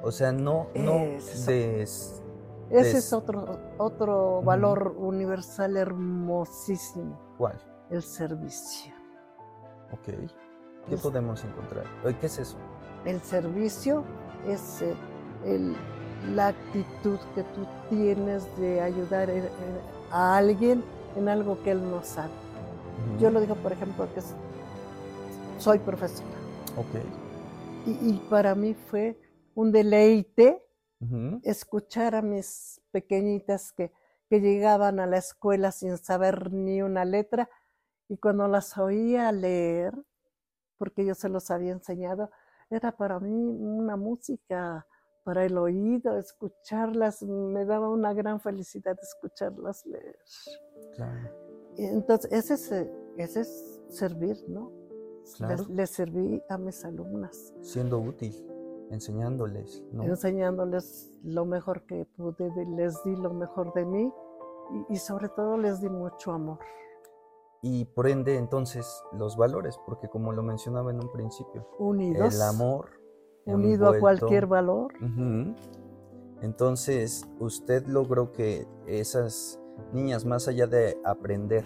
O 0.02 0.10
sea, 0.12 0.32
no, 0.32 0.68
no 0.74 0.92
Es- 0.94 1.46
des- 1.46 2.22
Ese 2.70 2.98
es 2.98 3.12
otro, 3.12 3.58
otro 3.78 4.40
valor 4.42 4.94
universal 4.96 5.76
hermosísimo, 5.76 7.18
¿Cuál? 7.38 7.58
el 7.90 8.02
servicio. 8.02 8.94
Ok. 9.92 10.04
¿Qué 10.88 10.94
Es- 10.94 11.02
podemos 11.02 11.44
encontrar? 11.44 11.84
¿Qué 12.20 12.26
es 12.26 12.38
eso? 12.38 12.56
El 13.04 13.20
servicio 13.22 14.04
es 14.46 14.82
eh, 14.82 14.94
el- 15.44 15.76
la 16.34 16.48
actitud 16.48 17.18
que 17.34 17.42
tú 17.42 17.66
tienes 17.90 18.44
de 18.58 18.80
ayudar 18.80 19.28
eh, 19.28 19.38
eh, 19.38 19.50
a 20.12 20.36
alguien 20.36 20.84
en 21.16 21.28
algo 21.28 21.60
que 21.62 21.72
él 21.72 21.90
no 21.90 22.02
sabe. 22.04 22.30
Yo 23.18 23.30
lo 23.30 23.40
digo, 23.40 23.56
por 23.56 23.72
ejemplo, 23.72 24.06
que 24.14 24.20
soy 25.58 25.78
profesora 25.80 26.28
Ok. 26.76 27.86
y, 27.86 27.90
y 28.10 28.26
para 28.30 28.54
mí 28.54 28.74
fue 28.74 29.18
un 29.54 29.72
deleite 29.72 30.62
escuchar 31.42 32.14
a 32.14 32.22
mis 32.22 32.80
pequeñitas 32.92 33.72
que, 33.72 33.92
que 34.30 34.40
llegaban 34.40 35.00
a 35.00 35.06
la 35.06 35.18
escuela 35.18 35.72
sin 35.72 35.98
saber 35.98 36.52
ni 36.52 36.80
una 36.82 37.04
letra 37.04 37.50
y 38.08 38.18
cuando 38.18 38.46
las 38.46 38.78
oía 38.78 39.32
leer, 39.32 39.94
porque 40.78 41.04
yo 41.04 41.14
se 41.16 41.28
los 41.28 41.50
había 41.50 41.72
enseñado, 41.72 42.30
era 42.76 42.92
para 42.92 43.20
mí 43.20 43.30
una 43.32 43.96
música 43.96 44.86
para 45.24 45.44
el 45.44 45.56
oído, 45.56 46.18
escucharlas, 46.18 47.22
me 47.22 47.64
daba 47.64 47.88
una 47.88 48.12
gran 48.12 48.40
felicidad 48.40 48.96
escucharlas 49.00 49.86
leer. 49.86 50.18
Claro. 50.96 51.30
Entonces, 51.76 52.32
ese 52.32 52.54
es, 52.54 52.72
eh, 52.72 52.92
ese 53.18 53.40
es 53.42 53.80
servir, 53.88 54.36
¿no? 54.48 54.72
Claro. 55.36 55.64
Les, 55.68 55.90
serví 55.90 56.42
a 56.48 56.58
mis 56.58 56.84
alumnas, 56.84 57.54
Siendo 57.60 58.00
útil, 58.00 58.34
enseñándoles, 58.90 59.84
¿no? 59.92 60.02
enseñándoles 60.02 61.10
lo 61.22 61.44
mejor 61.44 61.86
que 61.86 62.04
pude, 62.16 62.50
de- 62.50 62.66
les 62.76 62.92
di 63.04 63.14
lo 63.16 63.32
mejor 63.32 63.72
de 63.74 63.84
mí 63.86 64.12
y, 64.88 64.94
y 64.94 64.96
sobre 64.96 65.28
todo 65.28 65.56
les 65.56 65.80
di 65.80 65.88
mucho 65.88 66.32
amor. 66.32 66.58
Y 67.62 67.84
por 67.84 68.08
ende, 68.08 68.38
entonces, 68.38 69.04
los 69.16 69.36
valores, 69.36 69.78
porque 69.86 70.08
como 70.08 70.32
lo 70.32 70.42
mencionaba 70.42 70.90
en 70.90 70.96
un 70.96 71.12
principio, 71.12 71.68
Unidos, 71.78 72.34
el 72.34 72.42
amor. 72.42 72.90
unido 73.46 73.88
a 73.88 73.98
cualquier 74.00 74.46
valor. 74.46 74.92
Entonces, 76.40 77.24
usted 77.38 77.86
logró 77.86 78.32
que 78.32 78.66
esas 78.88 79.60
niñas, 79.92 80.24
más 80.24 80.48
allá 80.48 80.66
de 80.66 80.98
aprender 81.04 81.64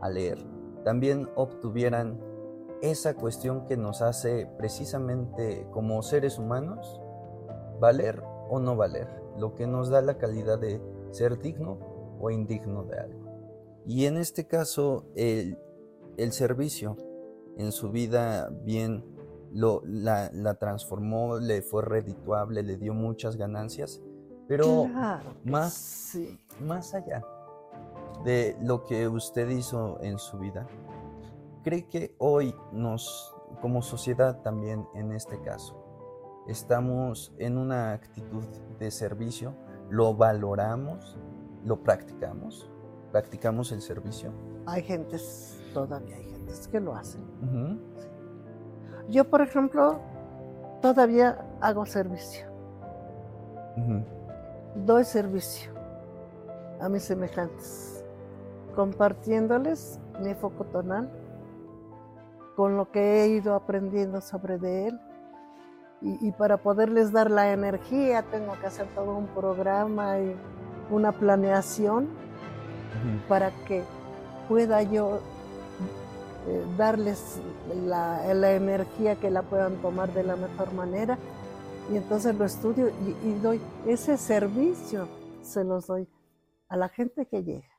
a 0.00 0.08
leer, 0.08 0.38
también 0.84 1.28
obtuvieran 1.34 2.20
esa 2.80 3.14
cuestión 3.14 3.66
que 3.66 3.76
nos 3.76 4.02
hace 4.02 4.48
precisamente 4.58 5.66
como 5.72 6.02
seres 6.02 6.38
humanos 6.38 7.00
valer 7.80 8.22
o 8.48 8.60
no 8.60 8.76
valer, 8.76 9.08
lo 9.36 9.56
que 9.56 9.66
nos 9.66 9.88
da 9.88 10.02
la 10.02 10.18
calidad 10.18 10.60
de 10.60 10.80
ser 11.10 11.40
digno 11.40 11.78
o 12.20 12.30
indigno 12.30 12.84
de 12.84 13.00
algo. 13.00 13.25
Y 13.86 14.06
en 14.06 14.16
este 14.16 14.46
caso, 14.46 15.06
el, 15.14 15.58
el 16.16 16.32
servicio 16.32 16.96
en 17.56 17.72
su 17.72 17.90
vida 17.90 18.50
bien 18.64 19.04
lo, 19.52 19.80
la, 19.86 20.30
la 20.32 20.54
transformó, 20.56 21.38
le 21.38 21.62
fue 21.62 21.82
redituable, 21.82 22.62
le 22.62 22.76
dio 22.76 22.92
muchas 22.94 23.36
ganancias, 23.36 24.02
pero 24.48 24.88
Claro 24.92 25.34
más- 25.44 25.72
sí. 25.72 26.38
más 26.60 26.94
allá 26.94 27.24
de 28.24 28.56
lo 28.60 28.84
que 28.84 29.08
usted 29.08 29.48
hizo 29.50 29.98
en 30.02 30.18
su 30.18 30.38
vida, 30.38 30.66
¿cree 31.62 31.86
que 31.86 32.14
hoy 32.18 32.54
nos, 32.72 33.34
como 33.62 33.82
sociedad 33.82 34.42
también 34.42 34.86
en 34.94 35.12
este 35.12 35.40
caso, 35.40 35.76
estamos 36.48 37.32
en 37.38 37.56
una 37.56 37.92
actitud 37.92 38.44
de 38.78 38.90
servicio? 38.90 39.54
¿Lo 39.90 40.14
valoramos? 40.14 41.16
¿Lo 41.64 41.82
practicamos? 41.82 42.68
¿Practicamos 43.12 43.72
el 43.72 43.80
servicio? 43.80 44.32
Hay 44.66 44.82
gentes, 44.82 45.58
todavía 45.72 46.16
hay 46.16 46.24
gentes 46.24 46.68
que 46.68 46.80
lo 46.80 46.94
hacen. 46.94 47.22
Yo, 49.08 49.24
por 49.28 49.40
ejemplo, 49.40 50.00
todavía 50.82 51.38
hago 51.60 51.86
servicio, 51.86 52.46
doy 54.74 55.04
servicio 55.04 55.72
a 56.80 56.88
mis 56.88 57.04
semejantes, 57.04 58.04
compartiéndoles 58.74 60.00
mi 60.20 60.34
foco 60.34 60.64
tonal 60.64 61.10
con 62.56 62.76
lo 62.76 62.90
que 62.90 63.22
he 63.22 63.28
ido 63.28 63.54
aprendiendo 63.54 64.20
sobre 64.20 64.58
de 64.58 64.88
él. 64.88 65.00
Y, 66.02 66.30
para 66.32 66.58
poderles 66.58 67.10
dar 67.10 67.30
la 67.30 67.52
energía 67.52 68.22
tengo 68.30 68.52
que 68.60 68.66
hacer 68.66 68.86
todo 68.94 69.16
un 69.16 69.26
programa 69.28 70.20
y 70.20 70.36
una 70.90 71.10
planeación 71.10 72.08
para 73.28 73.50
que 73.66 73.82
pueda 74.48 74.82
yo 74.82 75.20
eh, 76.48 76.64
darles 76.76 77.40
la, 77.74 78.24
energía 78.54 79.16
que 79.16 79.30
la 79.30 79.42
puedan 79.42 79.76
tomar 79.82 80.12
de 80.12 80.22
la 80.22 80.36
mejor 80.36 80.72
manera. 80.72 81.18
Y 81.90 81.96
entonces 81.96 82.34
lo 82.34 82.44
estudio 82.44 82.88
y, 83.24 83.32
doy 83.40 83.60
ese 83.86 84.16
servicio, 84.16 85.08
se 85.42 85.64
los 85.64 85.86
doy 85.86 86.08
a 86.68 86.76
la 86.76 86.88
gente 86.88 87.26
que 87.26 87.44
llega, 87.44 87.70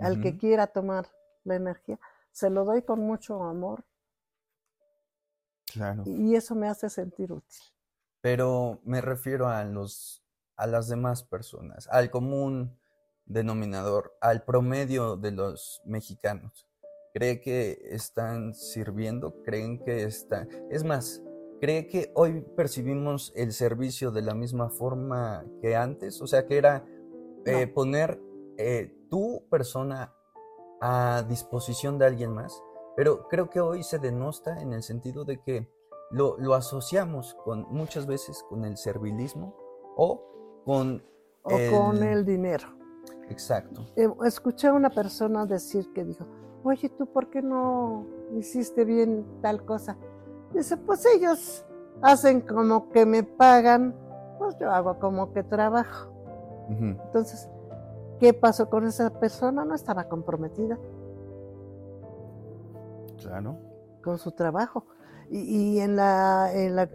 al 0.00 0.22
que 0.22 0.38
quiera 0.38 0.66
tomar 0.66 1.06
la 1.44 1.56
energía, 1.56 1.98
se 2.32 2.48
lo 2.48 2.64
doy 2.64 2.82
con 2.82 3.00
mucho 3.00 3.42
amor. 3.42 3.84
Claro. 5.66 6.02
Y 6.06 6.34
eso 6.34 6.54
me 6.54 6.68
hace 6.68 6.88
sentir 6.88 7.32
útil. 7.32 7.60
Pero 8.22 8.80
me 8.84 9.02
refiero 9.02 9.48
a 9.48 9.64
los 9.64 10.24
a 10.56 10.66
las 10.66 10.88
demás 10.88 11.24
personas, 11.24 11.88
al 11.88 12.10
común 12.10 12.78
denominador, 13.26 14.16
al 14.20 14.44
promedio 14.44 15.16
de 15.16 15.32
los 15.32 15.82
mexicanos. 15.84 16.66
Cree 17.12 17.40
que 17.40 17.78
están 17.90 18.54
sirviendo, 18.54 19.42
creen 19.42 19.82
que 19.84 20.02
están... 20.02 20.48
Es 20.70 20.84
más, 20.84 21.22
cree 21.60 21.86
que 21.86 22.12
hoy 22.14 22.44
percibimos 22.56 23.32
el 23.36 23.52
servicio 23.52 24.10
de 24.10 24.22
la 24.22 24.34
misma 24.34 24.68
forma 24.70 25.44
que 25.62 25.76
antes, 25.76 26.20
o 26.20 26.26
sea, 26.26 26.46
que 26.46 26.58
era 26.58 26.84
eh, 27.46 27.66
poner 27.66 28.20
eh, 28.58 28.94
tu 29.10 29.46
persona 29.48 30.12
a 30.80 31.24
disposición 31.28 31.98
de 31.98 32.06
alguien 32.06 32.32
más, 32.32 32.62
pero 32.96 33.28
creo 33.28 33.48
que 33.48 33.60
hoy 33.60 33.82
se 33.82 33.98
denosta 33.98 34.60
en 34.60 34.72
el 34.72 34.82
sentido 34.82 35.24
de 35.24 35.40
que 35.40 35.68
lo, 36.10 36.36
lo 36.38 36.54
asociamos 36.54 37.34
con 37.44 37.66
muchas 37.70 38.06
veces 38.06 38.44
con 38.48 38.64
el 38.64 38.76
servilismo 38.76 39.56
o 39.96 40.62
con... 40.64 41.02
O 41.42 41.58
con 41.70 42.02
el 42.02 42.24
dinero. 42.24 42.83
Exacto. 43.30 43.86
Eh, 43.96 44.08
escuché 44.24 44.68
a 44.68 44.72
una 44.72 44.90
persona 44.90 45.46
decir 45.46 45.92
que 45.92 46.04
dijo, 46.04 46.26
oye, 46.62 46.88
¿tú 46.88 47.06
por 47.06 47.30
qué 47.30 47.42
no 47.42 48.06
hiciste 48.36 48.84
bien 48.84 49.24
tal 49.42 49.64
cosa? 49.64 49.96
Dice, 50.52 50.76
pues 50.76 51.04
ellos 51.06 51.64
hacen 52.02 52.40
como 52.40 52.90
que 52.90 53.06
me 53.06 53.22
pagan, 53.22 53.94
pues 54.38 54.56
yo 54.58 54.70
hago 54.70 54.98
como 54.98 55.32
que 55.32 55.42
trabajo. 55.42 56.10
Entonces, 56.68 57.50
¿qué 58.18 58.32
pasó 58.32 58.70
con 58.70 58.86
esa 58.86 59.10
persona? 59.10 59.64
No 59.64 59.74
estaba 59.74 60.04
comprometida. 60.08 60.78
Claro. 63.20 63.58
Con 64.02 64.18
su 64.18 64.32
trabajo. 64.32 64.86
Y, 65.30 65.78
en, 65.80 65.96
la, 65.96 66.50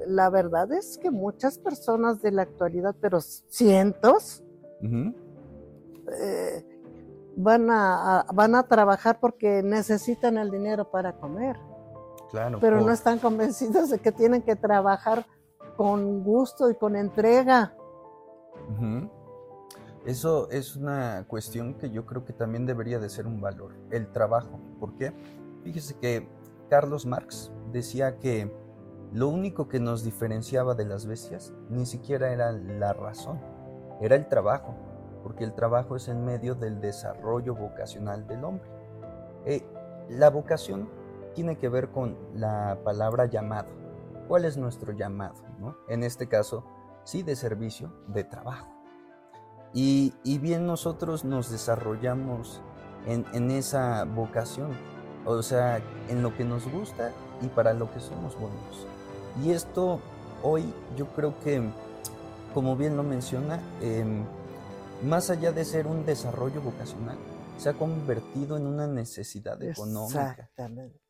la, 0.08 0.30
verdad 0.30 0.72
es 0.72 0.98
que 0.98 1.12
muchas 1.12 1.58
personas 1.58 2.22
de 2.22 2.32
la 2.32 2.44
actualidad, 2.44 2.96
pero 3.02 3.20
cientos, 3.22 4.44
van 7.36 7.70
a, 7.72 8.26
van 8.34 8.56
a 8.56 8.64
trabajar 8.64 9.20
porque 9.20 9.64
necesitan 9.64 10.38
el 10.38 10.52
dinero 10.52 10.92
para 10.92 11.14
comer. 11.14 11.58
Claro. 12.30 12.60
Pero 12.60 12.82
no 12.82 12.92
están 12.92 13.18
convencidos 13.20 13.90
de 13.90 14.00
que 14.00 14.12
tienen 14.12 14.42
que 14.42 14.56
trabajar 14.56 15.26
con 15.78 16.24
gusto 16.24 16.70
y 16.70 16.76
con 16.76 16.96
entrega. 16.96 17.74
Eso 20.06 20.50
es 20.52 20.76
una 20.76 21.26
cuestión 21.28 21.76
que 21.76 21.90
yo 21.90 22.06
creo 22.06 22.26
que 22.26 22.34
también 22.34 22.66
debería 22.66 23.00
de 23.00 23.10
ser 23.10 23.26
un 23.26 23.40
valor, 23.40 23.74
el 23.90 24.12
trabajo. 24.12 24.60
¿Por 24.80 24.96
qué? 24.96 25.14
Fíjese 25.64 25.96
que 25.96 26.28
Carlos 26.70 27.06
Marx 27.06 27.52
decía 27.72 28.20
que 28.20 28.54
lo 29.14 29.28
único 29.30 29.70
que 29.70 29.80
nos 29.80 30.04
diferenciaba 30.04 30.76
de 30.76 30.86
las 30.86 31.06
bestias 31.06 31.54
ni 31.70 31.86
siquiera 31.86 32.32
era 32.32 32.52
la 32.52 32.94
razón, 32.94 33.40
era 34.02 34.16
el 34.16 34.28
trabajo 34.28 34.76
porque 35.24 35.44
el 35.44 35.54
trabajo 35.54 35.96
es 35.96 36.08
el 36.08 36.18
medio 36.18 36.56
del 36.56 36.82
desarrollo 36.82 37.56
vocacional 37.56 38.28
del 38.28 38.44
hombre. 38.44 38.70
Eh, 39.46 39.64
la 40.10 40.30
vocación 40.30 40.90
tiene 41.36 41.58
que 41.58 41.70
ver 41.70 41.90
con 41.90 42.18
la 42.34 42.80
palabra 42.84 43.26
llamado. 43.26 43.70
¿Cuál 44.28 44.46
es 44.46 44.58
nuestro 44.58 44.92
llamado? 44.92 45.36
En 45.88 46.04
este 46.04 46.28
caso, 46.28 46.64
sí, 47.04 47.24
de 47.24 47.36
servicio, 47.36 47.92
de 48.08 48.24
trabajo. 48.24 48.68
Y, 49.74 50.14
bien 50.40 50.66
nosotros 50.66 51.26
nos 51.26 51.52
desarrollamos 51.52 52.62
en, 53.06 53.26
en, 53.34 53.52
esa 53.52 54.04
vocación, 54.06 54.72
o 55.26 55.42
sea, 55.44 55.80
en 56.08 56.24
lo 56.24 56.36
que 56.36 56.44
nos 56.44 56.72
gusta 56.72 57.12
y 57.42 57.48
para 57.48 57.74
lo 57.74 57.92
que 57.92 58.00
somos 58.00 58.36
buenos. 58.40 58.88
Y 59.44 59.52
esto 59.52 60.00
hoy 60.44 60.74
yo 60.98 61.08
creo 61.08 61.40
que, 61.40 61.62
como 62.54 62.76
bien 62.76 62.98
lo 62.98 63.04
menciona, 63.04 63.60
eh, 63.82 64.24
más 65.04 65.30
allá 65.30 65.52
de 65.52 65.64
ser 65.66 65.88
un 65.88 66.06
desarrollo 66.06 66.62
vocacional, 66.62 67.18
se 67.58 67.70
ha 67.70 67.74
convertido 67.74 68.58
en 68.58 68.68
una 68.68 68.88
necesidad 68.88 69.62
económica. 69.64 70.50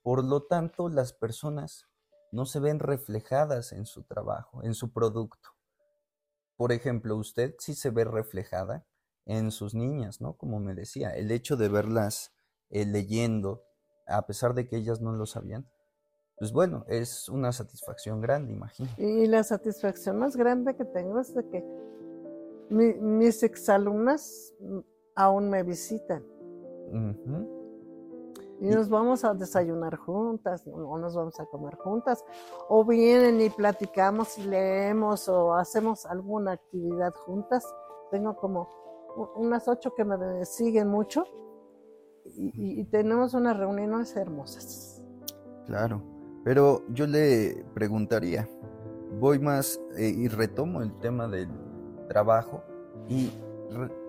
Por 0.01 0.23
lo 0.23 0.43
tanto, 0.43 0.89
las 0.89 1.13
personas 1.13 1.87
no 2.31 2.45
se 2.45 2.59
ven 2.59 2.79
reflejadas 2.79 3.71
en 3.71 3.85
su 3.85 4.03
trabajo, 4.03 4.63
en 4.63 4.73
su 4.73 4.91
producto. 4.91 5.49
Por 6.55 6.71
ejemplo, 6.71 7.15
usted 7.15 7.55
sí 7.59 7.73
se 7.73 7.89
ve 7.89 8.03
reflejada 8.03 8.85
en 9.25 9.51
sus 9.51 9.73
niñas, 9.73 10.21
¿no? 10.21 10.33
Como 10.37 10.59
me 10.59 10.73
decía, 10.73 11.11
el 11.11 11.31
hecho 11.31 11.55
de 11.55 11.69
verlas 11.69 12.33
eh, 12.69 12.85
leyendo, 12.85 13.63
a 14.07 14.25
pesar 14.25 14.53
de 14.53 14.67
que 14.67 14.77
ellas 14.77 15.01
no 15.01 15.13
lo 15.13 15.25
sabían, 15.25 15.69
pues 16.37 16.51
bueno, 16.51 16.85
es 16.87 17.27
una 17.29 17.51
satisfacción 17.51 18.21
grande, 18.21 18.53
imagino. 18.53 18.89
Y 18.97 19.27
la 19.27 19.43
satisfacción 19.43 20.17
más 20.17 20.35
grande 20.35 20.75
que 20.75 20.85
tengo 20.85 21.19
es 21.19 21.33
de 21.33 21.47
que 21.49 21.63
mis 22.69 23.43
exalumnas 23.43 24.53
aún 25.15 25.49
me 25.49 25.63
visitan. 25.63 26.23
Y 28.61 28.67
nos 28.67 28.89
vamos 28.89 29.23
a 29.23 29.33
desayunar 29.33 29.95
juntas, 29.95 30.67
o 30.67 30.97
nos 30.97 31.15
vamos 31.15 31.39
a 31.39 31.45
comer 31.45 31.75
juntas, 31.75 32.25
o 32.67 32.83
vienen 32.83 33.39
y 33.41 33.49
platicamos 33.49 34.37
y 34.37 34.43
leemos 34.43 35.29
o 35.29 35.53
hacemos 35.53 36.05
alguna 36.05 36.53
actividad 36.53 37.13
juntas. 37.13 37.65
Tengo 38.11 38.35
como 38.35 38.67
unas 39.35 39.67
ocho 39.67 39.93
que 39.95 40.03
me 40.03 40.45
siguen 40.45 40.87
mucho 40.87 41.25
y, 42.25 42.83
tenemos 42.85 43.33
unas 43.33 43.57
reuniones 43.57 44.15
hermosas. 44.15 45.01
Claro, 45.65 46.01
pero 46.43 46.83
yo 46.89 47.07
le 47.07 47.65
preguntaría, 47.73 48.47
voy 49.19 49.39
más 49.39 49.79
eh, 49.97 50.09
y 50.09 50.27
retomo 50.27 50.81
el 50.81 50.97
tema 50.99 51.27
del 51.27 51.49
trabajo. 52.09 52.63
Y 53.07 53.31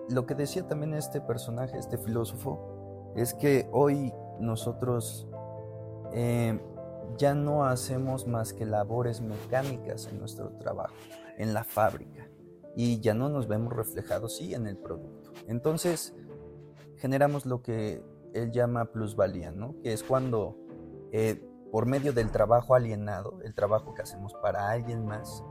lo 0.09 0.27
que 0.27 0.35
decía 0.35 0.67
también 0.67 0.95
este 0.95 1.21
personaje, 1.21 1.79
este 1.79 1.99
filósofo, 1.99 3.13
es 3.15 3.35
que 3.35 3.69
hoy 3.71 4.13
nosotros 4.41 5.29
eh, 6.13 6.59
ya 7.17 7.35
no 7.35 7.65
hacemos 7.65 8.27
más 8.27 8.53
que 8.53 8.67
labores 8.67 9.21
mecánicas 9.21 10.09
en 10.09 10.19
nuestro 10.19 10.51
trabajo, 10.59 10.95
en 11.39 11.55
la 11.55 11.63
fábrica, 11.63 12.29
y 12.75 13.01
ya 13.01 13.15
no 13.15 13.29
nos 13.29 13.47
vemos 13.47 13.73
reflejados, 13.73 14.37
sí, 14.37 14.55
en 14.55 14.67
el 14.67 14.77
producto. 14.77 15.33
Entonces, 15.47 16.15
generamos 16.97 17.47
lo 17.47 17.63
que 17.63 18.03
él 18.33 18.53
llama 18.53 18.87
plusvalía, 18.87 19.51
¿no? 19.51 19.75
Que 19.83 19.93
es 19.93 20.03
cuando, 20.03 20.57
eh, 21.13 21.43
por 21.73 21.87
medio 21.87 22.13
del 22.13 22.31
trabajo 22.31 22.75
alienado, 22.75 23.41
el 23.43 23.55
trabajo 23.55 23.95
que 23.95 24.03
hacemos 24.03 24.35
para 24.43 24.71
alguien 24.71 25.05
más 25.05 25.45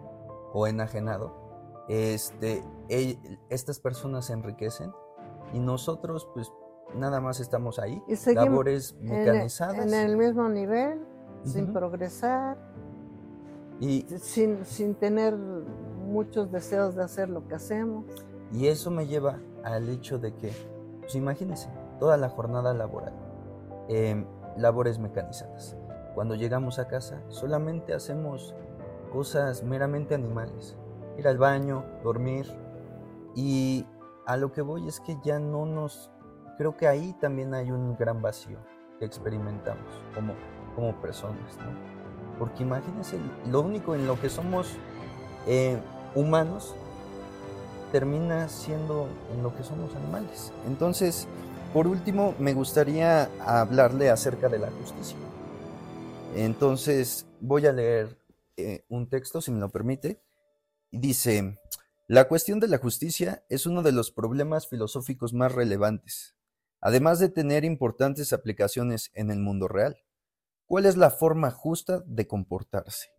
o 0.54 0.68
enajenado, 0.68 1.39
este, 1.90 2.64
estas 3.50 3.80
personas 3.80 4.26
se 4.26 4.34
enriquecen 4.34 4.94
y 5.54 5.60
nosotros 5.60 6.30
pues 6.34 6.52
nada 6.96 7.20
más 7.20 7.40
estamos 7.40 7.80
ahí, 7.80 8.02
labores 8.34 8.96
mecanizadas. 9.02 9.80
En 9.80 9.94
el, 9.94 10.16
mismo 10.16 10.48
nivel, 10.48 11.00
sin 11.44 11.74
progresar, 11.74 12.58
y 13.80 14.06
sin, 14.20 14.66
sin 14.66 14.96
tener 14.96 15.36
muchos 15.36 16.52
deseos 16.52 16.96
de 16.96 17.04
hacer 17.04 17.30
lo 17.30 17.48
que 17.48 17.56
hacemos. 17.56 18.06
Y 18.52 18.68
eso 18.68 18.92
me 18.92 19.08
lleva 19.08 19.40
al 19.64 19.90
hecho 19.90 20.20
de 20.20 20.36
que, 20.36 20.52
pues 21.02 21.16
imagínense, 21.16 21.70
toda 22.00 22.18
la 22.18 22.30
jornada 22.30 22.74
laboral, 22.74 23.14
em, 23.88 24.26
labores 24.58 25.00
mecanizadas. 25.00 25.76
Cuando 26.14 26.36
llegamos 26.36 26.80
a 26.80 26.88
casa 26.88 27.22
solamente 27.30 27.94
hacemos 27.94 28.54
cosas 29.12 29.64
meramente 29.64 30.16
animales 30.16 30.76
ir 31.20 31.28
al 31.28 31.38
baño, 31.38 31.84
dormir. 32.04 32.48
Y 33.36 33.86
a 34.26 34.38
lo 34.38 34.52
que 34.52 34.62
voy 34.62 34.88
es 34.88 35.00
que 35.00 35.18
ya 35.24 35.40
no 35.40 35.66
nos... 35.66 36.12
Creo 36.58 36.76
que 36.76 36.88
ahí 36.88 37.16
también 37.22 37.54
hay 37.54 37.72
un 37.72 37.96
gran 37.96 38.22
vacío 38.22 38.58
que 39.00 39.06
experimentamos 39.06 39.88
como, 40.14 40.34
como 40.76 41.00
personas, 41.02 41.58
¿no? 41.58 42.00
Porque 42.38 42.64
imagínense, 42.64 43.18
lo 43.50 43.62
único 43.62 43.96
en 43.96 44.08
lo 44.08 44.20
que 44.20 44.30
somos 44.30 44.76
eh, 45.48 45.78
humanos 46.16 46.76
termina 47.92 48.48
siendo 48.50 49.08
en 49.34 49.44
lo 49.44 49.56
que 49.56 49.64
somos 49.64 49.96
animales. 49.96 50.52
Entonces, 50.68 51.28
por 51.74 51.88
último, 51.88 52.34
me 52.40 52.54
gustaría 52.54 53.30
hablarle 53.46 54.10
acerca 54.10 54.50
de 54.50 54.60
la 54.60 54.70
justicia. 54.72 55.18
Entonces, 56.36 57.26
voy 57.40 57.66
a 57.66 57.72
leer 57.72 58.18
eh, 58.58 58.86
un 58.90 59.10
texto, 59.10 59.42
si 59.42 59.52
me 59.52 59.60
lo 59.60 59.70
permite, 59.70 60.22
dice, 60.92 61.60
la 62.08 62.28
cuestión 62.28 62.60
de 62.60 62.68
la 62.68 62.78
justicia 62.78 63.44
es 63.50 63.66
uno 63.66 63.84
de 63.84 63.92
los 63.92 64.12
problemas 64.12 64.68
filosóficos 64.68 65.34
más 65.34 65.52
relevantes, 65.54 66.36
además 66.82 67.20
de 67.20 67.30
tener 67.30 67.66
importantes 67.66 68.34
aplicaciones 68.34 69.12
en 69.14 69.32
el 69.32 69.40
mundo 69.40 69.68
real. 69.68 69.98
¿Cuál 70.66 70.86
es 70.86 70.98
la 70.98 71.10
forma 71.12 71.52
justa 71.52 72.04
de 72.06 72.28
comportarse? 72.28 73.10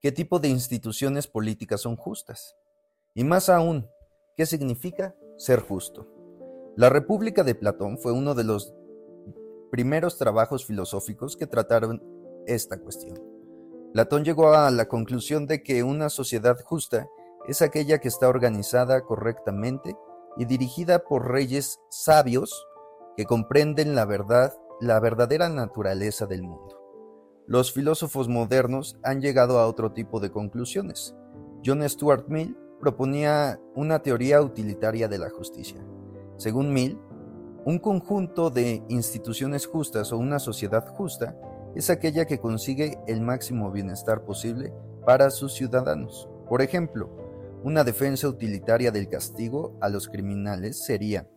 ¿Qué 0.00 0.12
tipo 0.12 0.38
de 0.38 0.48
instituciones 0.48 1.26
políticas 1.26 1.80
son 1.80 1.96
justas? 1.96 2.54
Y 3.14 3.24
más 3.24 3.48
aún, 3.48 3.88
¿qué 4.36 4.46
significa 4.46 5.14
ser 5.36 5.60
justo? 5.60 6.12
La 6.76 6.90
República 6.90 7.42
de 7.42 7.54
Platón 7.54 7.98
fue 7.98 8.12
uno 8.12 8.34
de 8.34 8.44
los 8.44 8.74
primeros 9.70 10.18
trabajos 10.18 10.66
filosóficos 10.66 11.36
que 11.36 11.46
trataron 11.46 12.02
esta 12.46 12.78
cuestión. 12.78 13.35
Platón 13.96 14.24
llegó 14.24 14.52
a 14.52 14.70
la 14.70 14.88
conclusión 14.88 15.46
de 15.46 15.62
que 15.62 15.82
una 15.82 16.10
sociedad 16.10 16.58
justa 16.62 17.08
es 17.48 17.62
aquella 17.62 17.96
que 17.96 18.08
está 18.08 18.28
organizada 18.28 19.00
correctamente 19.00 19.96
y 20.36 20.44
dirigida 20.44 20.98
por 20.98 21.30
reyes 21.30 21.80
sabios 21.88 22.66
que 23.16 23.24
comprenden 23.24 23.94
la 23.94 24.04
verdad, 24.04 24.52
la 24.82 25.00
verdadera 25.00 25.48
naturaleza 25.48 26.26
del 26.26 26.42
mundo. 26.42 26.78
Los 27.46 27.72
filósofos 27.72 28.28
modernos 28.28 28.98
han 29.02 29.22
llegado 29.22 29.58
a 29.60 29.66
otro 29.66 29.94
tipo 29.94 30.20
de 30.20 30.30
conclusiones. 30.30 31.16
John 31.64 31.82
Stuart 31.88 32.28
Mill 32.28 32.54
proponía 32.78 33.58
una 33.74 34.00
teoría 34.00 34.42
utilitaria 34.42 35.08
de 35.08 35.16
la 35.16 35.30
justicia. 35.30 35.82
Según 36.36 36.70
Mill, 36.74 37.00
un 37.64 37.78
conjunto 37.78 38.50
de 38.50 38.84
instituciones 38.90 39.64
justas 39.64 40.12
o 40.12 40.18
una 40.18 40.38
sociedad 40.38 40.86
justa 40.86 41.34
es 41.76 41.90
aquella 41.90 42.24
que 42.24 42.40
consigue 42.40 42.98
el 43.06 43.20
máximo 43.20 43.70
bienestar 43.70 44.24
posible 44.24 44.72
para 45.04 45.30
sus 45.30 45.52
ciudadanos. 45.52 46.28
Por 46.48 46.62
ejemplo, 46.62 47.10
una 47.62 47.84
defensa 47.84 48.28
utilitaria 48.28 48.90
del 48.90 49.08
castigo 49.08 49.76
a 49.80 49.88
los 49.88 50.08
criminales 50.08 50.84
sería, 50.84 51.28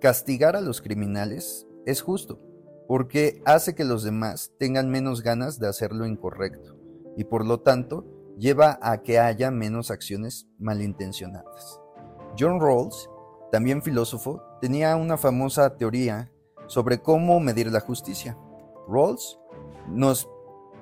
castigar 0.00 0.54
a 0.54 0.60
los 0.60 0.80
criminales 0.80 1.66
es 1.84 2.00
justo, 2.00 2.40
porque 2.86 3.42
hace 3.44 3.74
que 3.74 3.84
los 3.84 4.04
demás 4.04 4.52
tengan 4.58 4.88
menos 4.88 5.22
ganas 5.22 5.58
de 5.58 5.68
hacer 5.68 5.92
lo 5.92 6.06
incorrecto, 6.06 6.76
y 7.16 7.24
por 7.24 7.44
lo 7.44 7.60
tanto 7.60 8.06
lleva 8.38 8.78
a 8.80 9.02
que 9.02 9.18
haya 9.18 9.50
menos 9.50 9.90
acciones 9.90 10.46
malintencionadas. 10.58 11.80
John 12.38 12.60
Rawls, 12.60 13.10
también 13.50 13.82
filósofo, 13.82 14.42
tenía 14.60 14.94
una 14.94 15.16
famosa 15.16 15.76
teoría 15.76 16.30
sobre 16.66 17.00
cómo 17.00 17.40
medir 17.40 17.72
la 17.72 17.80
justicia. 17.80 18.38
Rawls 18.88 19.38
nos 19.88 20.28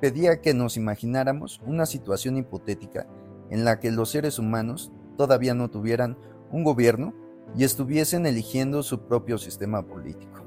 pedía 0.00 0.40
que 0.40 0.54
nos 0.54 0.76
imagináramos 0.76 1.60
una 1.66 1.86
situación 1.86 2.36
hipotética 2.36 3.06
en 3.50 3.64
la 3.64 3.80
que 3.80 3.90
los 3.90 4.10
seres 4.10 4.38
humanos 4.38 4.92
todavía 5.16 5.54
no 5.54 5.70
tuvieran 5.70 6.18
un 6.50 6.64
gobierno 6.64 7.14
y 7.56 7.64
estuviesen 7.64 8.26
eligiendo 8.26 8.82
su 8.82 9.06
propio 9.06 9.38
sistema 9.38 9.86
político. 9.86 10.44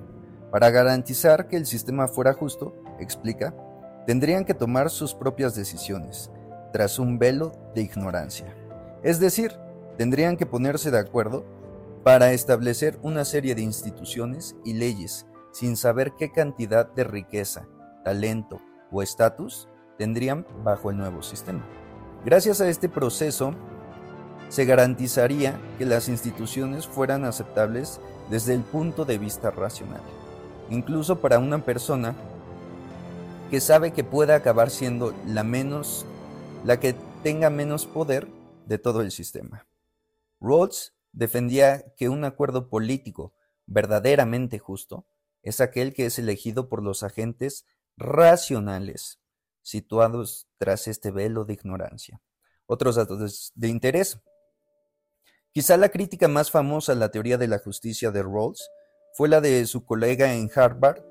Para 0.51 0.69
garantizar 0.69 1.47
que 1.47 1.57
el 1.57 1.65
sistema 1.65 2.07
fuera 2.07 2.33
justo, 2.33 2.73
explica, 2.99 3.55
tendrían 4.05 4.45
que 4.45 4.53
tomar 4.53 4.89
sus 4.89 5.13
propias 5.13 5.55
decisiones, 5.55 6.31
tras 6.71 6.99
un 6.99 7.19
velo 7.19 7.51
de 7.75 7.81
ignorancia. 7.81 8.55
Es 9.03 9.19
decir, 9.19 9.53
tendrían 9.97 10.37
que 10.37 10.45
ponerse 10.45 10.91
de 10.91 10.99
acuerdo 10.99 11.45
para 12.03 12.31
establecer 12.31 12.99
una 13.01 13.25
serie 13.25 13.55
de 13.55 13.61
instituciones 13.61 14.55
y 14.63 14.73
leyes 14.73 15.25
sin 15.59 15.75
saber 15.75 16.13
qué 16.17 16.31
cantidad 16.31 16.89
de 16.89 17.03
riqueza, 17.03 17.67
talento 18.05 18.61
o 18.93 19.01
estatus 19.01 19.67
tendrían 19.97 20.47
bajo 20.63 20.89
el 20.89 20.95
nuevo 20.95 21.21
sistema. 21.21 21.65
Gracias 22.23 22.61
a 22.61 22.69
este 22.69 22.87
proceso, 22.87 23.53
se 24.47 24.63
garantizaría 24.63 25.59
que 25.77 25.85
las 25.85 26.07
instituciones 26.07 26.87
fueran 26.87 27.25
aceptables 27.25 27.99
desde 28.29 28.53
el 28.53 28.61
punto 28.61 29.03
de 29.03 29.17
vista 29.17 29.51
racional, 29.51 29.99
incluso 30.69 31.19
para 31.19 31.39
una 31.39 31.65
persona 31.65 32.15
que 33.51 33.59
sabe 33.59 33.91
que 33.91 34.05
puede 34.05 34.33
acabar 34.33 34.69
siendo 34.69 35.13
la 35.27 35.43
menos 35.43 36.05
la 36.63 36.79
que 36.79 36.95
tenga 37.21 37.49
menos 37.49 37.85
poder 37.85 38.29
de 38.65 38.77
todo 38.77 39.01
el 39.01 39.11
sistema. 39.11 39.67
Rawls 40.39 40.93
defendía 41.11 41.83
que 41.97 42.07
un 42.07 42.23
acuerdo 42.23 42.69
político 42.69 43.33
verdaderamente 43.65 44.57
justo 44.57 45.05
es 45.43 45.61
aquel 45.61 45.93
que 45.93 46.05
es 46.05 46.19
elegido 46.19 46.69
por 46.69 46.83
los 46.83 47.03
agentes 47.03 47.65
racionales 47.97 49.19
situados 49.61 50.47
tras 50.57 50.87
este 50.87 51.11
velo 51.11 51.45
de 51.45 51.53
ignorancia. 51.53 52.21
Otros 52.65 52.95
datos 52.95 53.51
de 53.55 53.67
interés. 53.67 54.19
Quizá 55.51 55.77
la 55.77 55.89
crítica 55.89 56.27
más 56.27 56.51
famosa 56.51 56.93
a 56.93 56.95
la 56.95 57.09
teoría 57.09 57.37
de 57.37 57.47
la 57.47 57.59
justicia 57.59 58.11
de 58.11 58.23
Rawls 58.23 58.69
fue 59.13 59.27
la 59.27 59.41
de 59.41 59.65
su 59.65 59.85
colega 59.85 60.33
en 60.33 60.49
Harvard, 60.53 61.03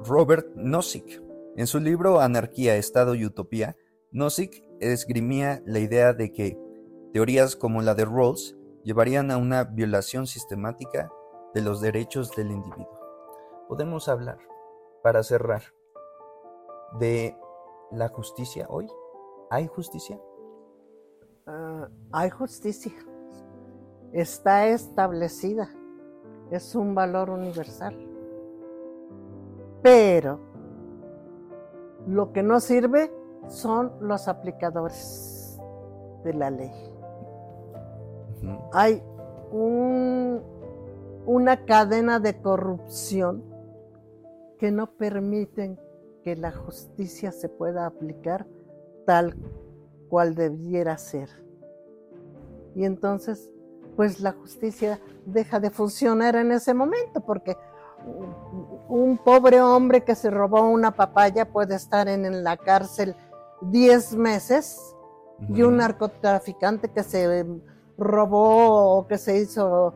Robert 0.00 0.48
Nozick. 0.56 1.22
En 1.56 1.66
su 1.66 1.80
libro 1.80 2.20
Anarquía, 2.20 2.76
Estado 2.76 3.14
y 3.14 3.24
Utopía, 3.24 3.76
Nozick 4.10 4.62
esgrimía 4.80 5.62
la 5.66 5.78
idea 5.78 6.12
de 6.12 6.32
que 6.32 6.58
teorías 7.12 7.56
como 7.56 7.82
la 7.82 7.94
de 7.94 8.04
Rawls 8.04 8.56
llevarían 8.84 9.30
a 9.30 9.36
una 9.36 9.64
violación 9.64 10.26
sistemática 10.26 11.10
de 11.54 11.62
los 11.62 11.80
derechos 11.80 12.30
del 12.36 12.50
individuo. 12.50 12.95
Podemos 13.68 14.08
hablar, 14.08 14.38
para 15.02 15.22
cerrar, 15.22 15.62
de 16.98 17.36
la 17.90 18.08
justicia 18.08 18.66
hoy. 18.68 18.88
¿Hay 19.50 19.66
justicia? 19.66 20.20
Ah, 21.46 21.88
hay 22.12 22.30
justicia. 22.30 22.92
Está 24.12 24.66
establecida. 24.68 25.68
Es 26.50 26.74
un 26.74 26.94
valor 26.94 27.30
universal. 27.30 27.96
Pero 29.82 30.38
lo 32.06 32.32
que 32.32 32.42
no 32.42 32.60
sirve 32.60 33.12
son 33.48 33.92
los 34.00 34.28
aplicadores 34.28 35.60
de 36.24 36.34
la 36.34 36.50
ley. 36.50 36.72
Hay 38.72 39.02
una 41.26 41.64
cadena 41.64 42.20
de 42.20 42.40
corrupción 42.40 43.55
que 44.58 44.70
no 44.70 44.92
permiten 44.92 45.78
que 46.22 46.36
la 46.36 46.52
justicia 46.52 47.32
se 47.32 47.48
pueda 47.48 47.86
aplicar 47.86 48.46
tal 49.06 49.36
cual 50.08 50.34
debiera 50.34 50.98
ser. 50.98 51.28
Y 52.74 52.84
entonces, 52.84 53.50
pues 53.96 54.20
la 54.20 54.32
justicia 54.32 55.00
deja 55.24 55.60
de 55.60 55.70
funcionar 55.70 56.36
en 56.36 56.52
ese 56.52 56.74
momento, 56.74 57.20
porque 57.20 57.56
un 58.88 59.18
pobre 59.18 59.60
hombre 59.60 60.04
que 60.04 60.14
se 60.14 60.30
robó 60.30 60.68
una 60.68 60.92
papaya 60.92 61.50
puede 61.50 61.74
estar 61.74 62.08
en 62.08 62.44
la 62.44 62.56
cárcel 62.56 63.16
10 63.62 64.16
meses 64.16 64.94
y 65.48 65.62
un 65.62 65.78
narcotraficante 65.78 66.90
que 66.90 67.02
se 67.02 67.44
robó 67.96 68.98
o 68.98 69.06
que 69.06 69.18
se 69.18 69.38
hizo 69.38 69.94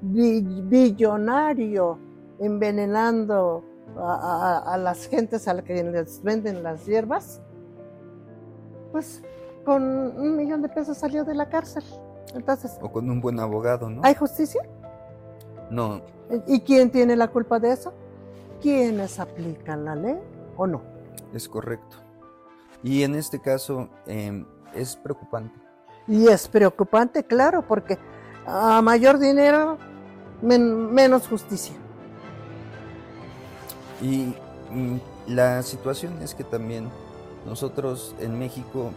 billonario 0.00 1.98
envenenando 2.38 3.64
a, 3.98 4.76
las 4.78 5.06
gentes 5.06 5.48
a 5.48 5.54
las 5.54 5.64
que 5.64 5.82
les 5.82 6.22
venden 6.22 6.62
las 6.62 6.86
hierbas, 6.86 7.40
pues 8.90 9.22
con 9.64 9.82
un 9.82 10.36
millón 10.36 10.62
de 10.62 10.68
pesos 10.68 10.98
salió 10.98 11.24
de 11.24 11.34
la 11.34 11.48
cárcel. 11.48 11.84
Entonces, 12.34 12.78
o 12.80 12.90
con 12.90 13.10
un 13.10 13.20
buen 13.20 13.38
abogado, 13.40 13.90
¿no? 13.90 14.00
¿Hay 14.04 14.14
justicia? 14.14 14.62
No. 15.70 16.00
¿Y 16.46 16.60
quién 16.60 16.90
tiene 16.90 17.16
la 17.16 17.28
culpa 17.28 17.58
de 17.58 17.72
eso? 17.72 17.92
¿Quiénes 18.60 19.18
aplican 19.20 19.84
la 19.84 19.94
ley 19.94 20.18
o 20.56 20.66
no? 20.66 20.82
Es 21.34 21.48
correcto. 21.48 21.96
Y 22.82 23.02
en 23.02 23.14
este 23.14 23.40
caso 23.40 23.88
em, 24.06 24.46
es 24.74 24.96
preocupante. 24.96 25.54
Y 26.08 26.28
es 26.28 26.48
preocupante, 26.48 27.24
claro, 27.24 27.62
porque 27.66 27.98
a 28.46 28.82
mayor 28.82 29.18
dinero, 29.18 29.78
menos 30.40 31.28
justicia. 31.28 31.76
Y 34.02 34.34
mm, 34.70 34.96
la 35.28 35.62
situación 35.62 36.20
es 36.22 36.34
que 36.34 36.42
también 36.42 36.90
nosotros 37.46 38.14
en 38.18 38.38
México 38.38 38.90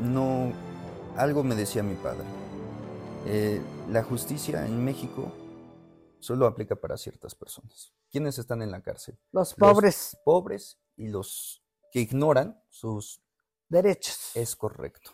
no, 0.00 0.52
algo 1.16 1.42
me 1.42 1.56
decía 1.56 1.82
mi 1.82 1.96
padre, 1.96 2.24
eh, 3.26 3.60
la 3.90 4.04
justicia 4.04 4.64
en 4.64 4.84
México 4.84 5.32
solo 6.20 6.46
aplica 6.46 6.76
para 6.76 6.96
ciertas 6.96 7.34
personas. 7.34 7.92
¿Quiénes 8.10 8.38
están 8.38 8.62
en 8.62 8.70
la 8.70 8.80
cárcel? 8.80 9.18
Los 9.32 9.54
pobres. 9.54 10.12
Los 10.14 10.22
pobres 10.24 10.78
y 10.96 11.08
los 11.08 11.62
que 11.90 12.00
ignoran 12.00 12.62
sus 12.68 13.20
derechos. 13.68 14.30
Es 14.34 14.54
correcto. 14.54 15.10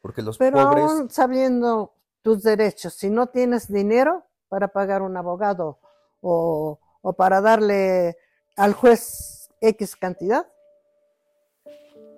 Porque 0.00 0.22
los 0.22 0.38
Pero 0.38 0.64
pobres. 0.64 0.84
Aún 0.84 1.10
sabiendo 1.10 1.94
tus 2.22 2.42
derechos, 2.42 2.94
si 2.94 3.10
no 3.10 3.28
tienes 3.28 3.70
dinero 3.70 4.24
para 4.48 4.68
pagar 4.68 5.02
un 5.02 5.16
abogado 5.16 5.78
o, 6.20 6.80
o 7.02 7.12
para 7.12 7.40
darle 7.40 8.16
al 8.56 8.74
juez 8.74 9.50
X 9.60 9.96
cantidad, 9.96 10.46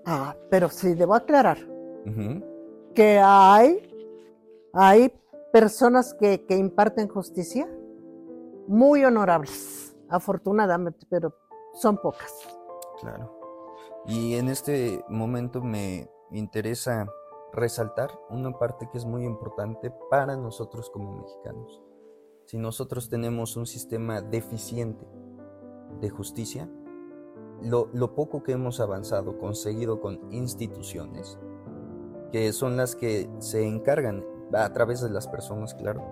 Ah, 0.07 0.37
pero 0.51 0.69
sí 0.69 0.95
debo 0.95 1.15
aclarar 1.15 1.59
que 2.95 3.19
hay, 3.19 3.83
hay 4.75 5.11
personas 5.53 6.13
que, 6.13 6.45
que 6.45 6.57
imparten 6.57 7.09
justicia 7.09 7.67
muy 8.69 9.05
honorables, 9.05 9.97
afortunadamente, 10.11 11.07
pero 11.09 11.35
son 11.73 11.97
pocas. 11.97 12.31
Claro. 13.01 13.41
Y 14.07 14.35
en 14.35 14.49
este 14.51 15.03
momento 15.09 15.63
me 15.63 16.11
interesa 16.31 17.07
resaltar 17.55 18.11
una 18.29 18.53
parte 18.53 18.89
que 18.93 18.99
es 18.99 19.07
muy 19.07 19.25
importante 19.25 19.91
para 20.11 20.37
nosotros 20.37 20.91
como 20.91 21.17
mexicanos. 21.17 21.83
Si 22.45 22.59
nosotros 22.59 23.09
tenemos 23.09 23.57
un 23.57 23.65
sistema 23.65 24.21
deficiente 24.21 25.07
de 26.01 26.11
justicia, 26.11 26.71
lo, 27.63 27.89
lo 27.93 28.15
poco 28.15 28.43
que 28.43 28.53
hemos 28.53 28.81
avanzado, 28.81 29.39
conseguido 29.39 30.01
con 30.01 30.21
instituciones, 30.33 31.39
que 32.33 32.53
son 32.53 32.77
las 32.77 32.97
que 32.97 33.31
se 33.39 33.67
encargan, 33.67 34.25
a 34.53 34.73
través 34.73 35.01
de 35.01 35.11
las 35.11 35.29
personas, 35.29 35.75
claro, 35.75 36.03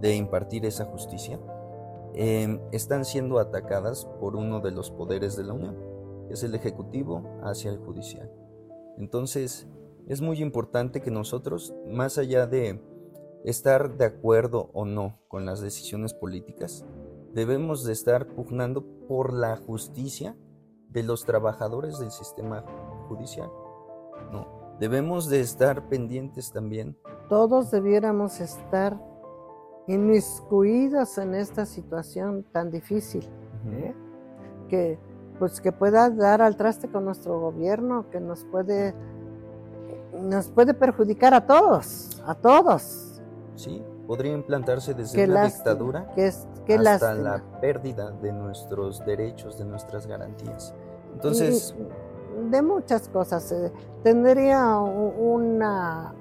de 0.00 0.14
impartir 0.14 0.66
esa 0.66 0.84
justicia, 0.84 1.40
eh, 2.14 2.60
están 2.72 3.04
siendo 3.04 3.38
atacadas 3.38 4.06
por 4.20 4.36
uno 4.36 4.60
de 4.60 4.70
los 4.70 4.90
poderes 4.90 5.36
de 5.36 5.44
la 5.44 5.52
Unión, 5.52 5.76
que 6.26 6.34
es 6.34 6.42
el 6.42 6.54
Ejecutivo 6.54 7.22
hacia 7.42 7.70
el 7.70 7.78
Judicial. 7.78 8.30
Entonces, 8.98 9.68
es 10.06 10.20
muy 10.20 10.40
importante 10.40 11.00
que 11.00 11.10
nosotros, 11.10 11.74
más 11.86 12.18
allá 12.18 12.46
de 12.46 12.82
estar 13.44 13.96
de 13.96 14.06
acuerdo 14.06 14.70
o 14.72 14.84
no 14.84 15.20
con 15.28 15.46
las 15.46 15.60
decisiones 15.60 16.14
políticas, 16.14 16.84
debemos 17.34 17.84
de 17.84 17.92
estar 17.92 18.26
pugnando 18.26 18.84
por 19.06 19.32
la 19.32 19.56
justicia 19.56 20.36
de 20.90 21.02
los 21.02 21.24
trabajadores 21.24 21.98
del 21.98 22.10
sistema 22.10 22.64
judicial. 23.08 23.50
No, 24.32 24.46
debemos 24.80 25.28
de 25.28 25.40
estar 25.40 25.88
pendientes 25.88 26.52
también. 26.52 26.96
Todos 27.28 27.70
debiéramos 27.70 28.40
estar 28.40 28.98
inmiscuidos 29.86 31.18
en 31.18 31.34
esta 31.34 31.66
situación 31.66 32.44
tan 32.52 32.70
difícil, 32.70 33.28
¿eh? 33.70 33.94
que 34.68 34.98
pues 35.38 35.60
que 35.60 35.72
pueda 35.72 36.10
dar 36.10 36.42
al 36.42 36.56
traste 36.56 36.88
con 36.88 37.04
nuestro 37.04 37.40
gobierno, 37.40 38.10
que 38.10 38.20
nos 38.20 38.44
puede 38.44 38.94
nos 40.20 40.48
puede 40.48 40.74
perjudicar 40.74 41.32
a 41.32 41.46
todos, 41.46 42.20
a 42.26 42.34
todos. 42.34 43.22
Sí, 43.54 43.82
podría 44.06 44.32
implantarse 44.32 44.94
desde 44.94 45.24
una 45.24 45.34
lástima, 45.34 45.56
dictadura 45.56 46.12
Que 46.14 46.26
es 46.26 46.46
qué 46.68 46.74
hasta 46.76 47.14
lástima. 47.14 47.36
la 47.38 47.60
pérdida 47.60 48.10
de 48.12 48.32
nuestros 48.32 49.04
derechos, 49.04 49.58
de 49.58 49.64
nuestras 49.64 50.06
garantías. 50.06 50.72
Entonces, 51.14 51.74
Y 52.46 52.50
de 52.50 52.62
muchas 52.62 53.08
cosas. 53.08 53.50
eh, 53.50 53.72
tendría 54.04 54.76
una, 54.78 56.14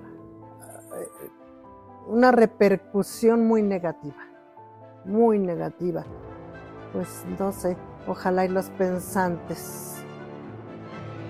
eh, 1.00 1.30
una 2.08 2.32
repercusión 2.32 3.46
muy 3.46 3.62
negativa, 3.62 4.16
muy 5.06 5.38
negativa. 5.38 6.04
Pues 6.94 7.24
no 7.38 7.52
sé, 7.52 7.78
ojalá 8.08 8.46
y 8.46 8.48
los 8.48 8.70
pensantes 8.72 9.98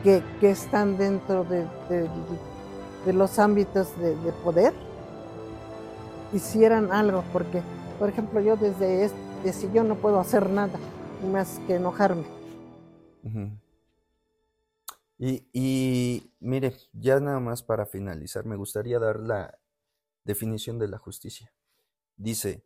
que, 0.03 0.23
que 0.39 0.51
están 0.51 0.97
dentro 0.97 1.43
de, 1.43 1.63
de- 1.89 2.09
de 3.05 3.13
los 3.13 3.39
ámbitos 3.39 3.97
de, 3.99 4.15
de 4.17 4.31
poder 4.43 4.73
hicieran 6.33 6.91
algo, 6.91 7.23
porque, 7.31 7.61
por 7.99 8.09
ejemplo, 8.09 8.39
yo 8.41 8.55
desde 8.55 9.05
este 9.05 9.53
sillón 9.53 9.87
no 9.87 9.95
puedo 9.95 10.19
hacer 10.19 10.49
nada 10.49 10.79
más 11.31 11.59
que 11.67 11.75
enojarme. 11.75 12.25
Y, 15.17 15.47
y 15.51 16.31
mire, 16.39 16.75
ya 16.93 17.19
nada 17.19 17.39
más 17.39 17.63
para 17.63 17.85
finalizar, 17.85 18.45
me 18.45 18.55
gustaría 18.55 18.99
dar 18.99 19.19
la 19.19 19.57
definición 20.23 20.79
de 20.79 20.87
la 20.87 20.97
justicia. 20.97 21.51
Dice, 22.15 22.63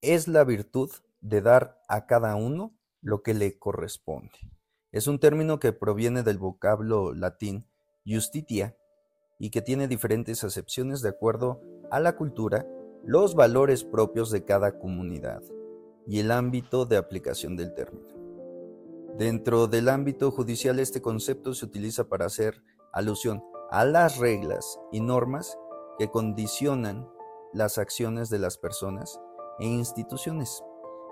es 0.00 0.28
la 0.28 0.44
virtud 0.44 0.90
de 1.20 1.40
dar 1.40 1.80
a 1.88 2.06
cada 2.06 2.36
uno 2.36 2.76
lo 3.00 3.22
que 3.22 3.34
le 3.34 3.58
corresponde. 3.58 4.38
Es 4.92 5.06
un 5.06 5.18
término 5.18 5.58
que 5.58 5.72
proviene 5.72 6.22
del 6.22 6.38
vocablo 6.38 7.14
latín 7.14 7.66
justitia 8.06 8.76
y 9.38 9.50
que 9.50 9.62
tiene 9.62 9.88
diferentes 9.88 10.44
acepciones 10.44 11.02
de 11.02 11.10
acuerdo 11.10 11.60
a 11.90 12.00
la 12.00 12.16
cultura, 12.16 12.66
los 13.04 13.34
valores 13.34 13.84
propios 13.84 14.30
de 14.30 14.44
cada 14.44 14.78
comunidad 14.78 15.42
y 16.06 16.20
el 16.20 16.30
ámbito 16.30 16.86
de 16.86 16.96
aplicación 16.96 17.56
del 17.56 17.74
término. 17.74 18.08
Dentro 19.16 19.66
del 19.66 19.88
ámbito 19.88 20.30
judicial 20.30 20.78
este 20.78 21.02
concepto 21.02 21.54
se 21.54 21.64
utiliza 21.64 22.08
para 22.08 22.26
hacer 22.26 22.62
alusión 22.92 23.42
a 23.70 23.84
las 23.84 24.18
reglas 24.18 24.78
y 24.92 25.00
normas 25.00 25.58
que 25.98 26.08
condicionan 26.08 27.08
las 27.52 27.78
acciones 27.78 28.30
de 28.30 28.38
las 28.38 28.58
personas 28.58 29.20
e 29.58 29.66
instituciones 29.66 30.62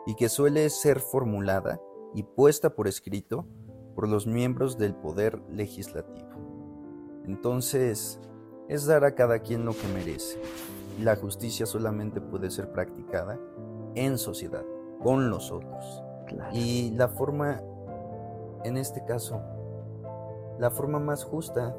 y 0.07 0.15
que 0.15 0.29
suele 0.29 0.71
ser 0.71 1.01
formulada 1.01 1.81
y 2.15 2.23
puesta 2.23 2.75
por 2.75 2.89
escrito 2.89 3.47
por 3.95 4.09
los 4.09 4.27
miembros 4.27 4.79
del 4.79 4.95
poder 4.95 5.43
legislativo. 5.51 6.29
Entonces, 7.25 8.21
es 8.69 8.87
dar 8.87 9.05
a 9.05 9.15
cada 9.15 9.41
quien 9.41 9.65
lo 9.65 9.73
que 9.73 9.89
merece. 9.89 10.39
La 11.01 11.17
justicia 11.17 11.67
solamente 11.67 12.21
puede 12.21 12.51
ser 12.51 12.73
practicada 12.73 13.39
en 13.95 14.19
sociedad, 14.19 14.65
con 15.03 15.31
los 15.31 15.53
otros. 15.53 16.03
Claro. 16.27 16.51
Y 16.55 16.91
la 16.93 17.09
forma, 17.09 17.61
en 18.65 18.77
este 18.77 19.05
caso, 19.05 19.41
la 20.59 20.71
forma 20.71 20.99
más 20.99 21.25
justa 21.25 21.77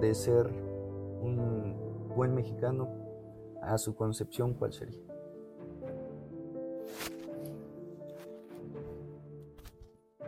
de 0.00 0.14
ser 0.14 0.46
un 0.46 1.76
buen 2.14 2.34
mexicano, 2.34 2.88
a 3.62 3.76
su 3.76 3.94
concepción, 3.94 4.54
¿cuál 4.54 4.72
sería? 4.72 5.00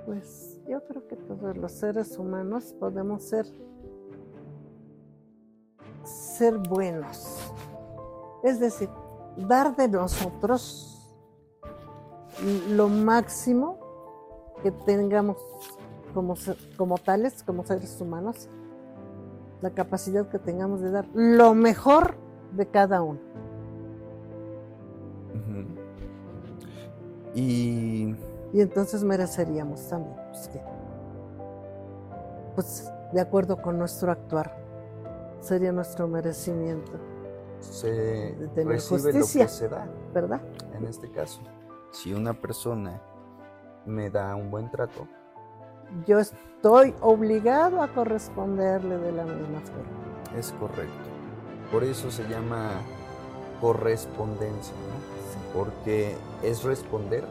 Pues 0.05 0.61
yo 0.68 0.84
creo 0.84 1.07
que 1.07 1.16
todos 1.16 1.57
los 1.57 1.72
seres 1.72 2.18
humanos 2.18 2.74
podemos 2.78 3.22
ser 3.22 3.47
ser 6.05 6.59
buenos. 6.59 7.41
Es 8.43 8.61
decir, 8.61 8.88
dar 9.36 9.76
de 9.76 9.88
nosotros 9.88 11.16
lo 12.70 12.88
máximo 12.88 13.78
que 14.62 14.70
tengamos 14.70 15.36
como, 16.14 16.34
como 16.76 16.99
tales, 16.99 17.43
como 17.43 17.64
seres 17.64 18.01
humanos, 18.01 18.49
la 19.61 19.70
capacidad 19.70 20.28
que 20.28 20.38
tengamos 20.38 20.80
de 20.80 20.90
dar 20.90 21.07
lo 21.14 21.55
mejor 21.55 22.16
de 22.53 22.66
cada 22.66 23.03
uno. 23.03 23.20
Y 27.34 28.14
Y 28.53 28.61
entonces 28.61 29.03
mereceríamos 29.03 29.88
también, 29.88 30.14
pues, 30.30 30.49
que, 30.49 30.61
pues 32.55 32.93
de 33.12 33.20
acuerdo 33.20 33.61
con 33.62 33.78
nuestro 33.78 34.12
actuar, 34.12 34.55
sería 35.40 35.72
nuestro 35.72 36.07
merecimiento, 36.07 36.93
se 37.63 38.35
recibe 38.55 38.65
lo 38.65 39.21
justicia. 39.21 39.47
que 39.47 39.51
se 39.53 39.69
da. 39.69 39.89
¿verdad? 40.13 40.41
En 40.75 40.85
este 40.87 41.11
caso, 41.11 41.41
si 41.93 42.13
una 42.13 42.35
persona 42.35 43.01
me 43.87 44.11
da 44.11 44.35
un 44.37 44.51
buen 44.51 44.71
trato, 44.71 45.07
Yo 46.07 46.19
estoy 46.19 46.95
obligado 47.01 47.83
a 47.83 47.89
corresponderle 47.89 48.97
de 48.99 49.13
la 49.13 49.25
misma 49.25 49.61
forma. 49.61 50.39
es 50.39 50.53
correcto. 50.53 51.11
Por 51.71 51.85
eso 51.85 52.11
se 52.11 52.27
llama 52.29 52.71
correspondencia, 53.61 54.75
¿no? 54.75 55.59
Porque 55.59 56.17
es 56.43 56.63
responder 56.65 57.25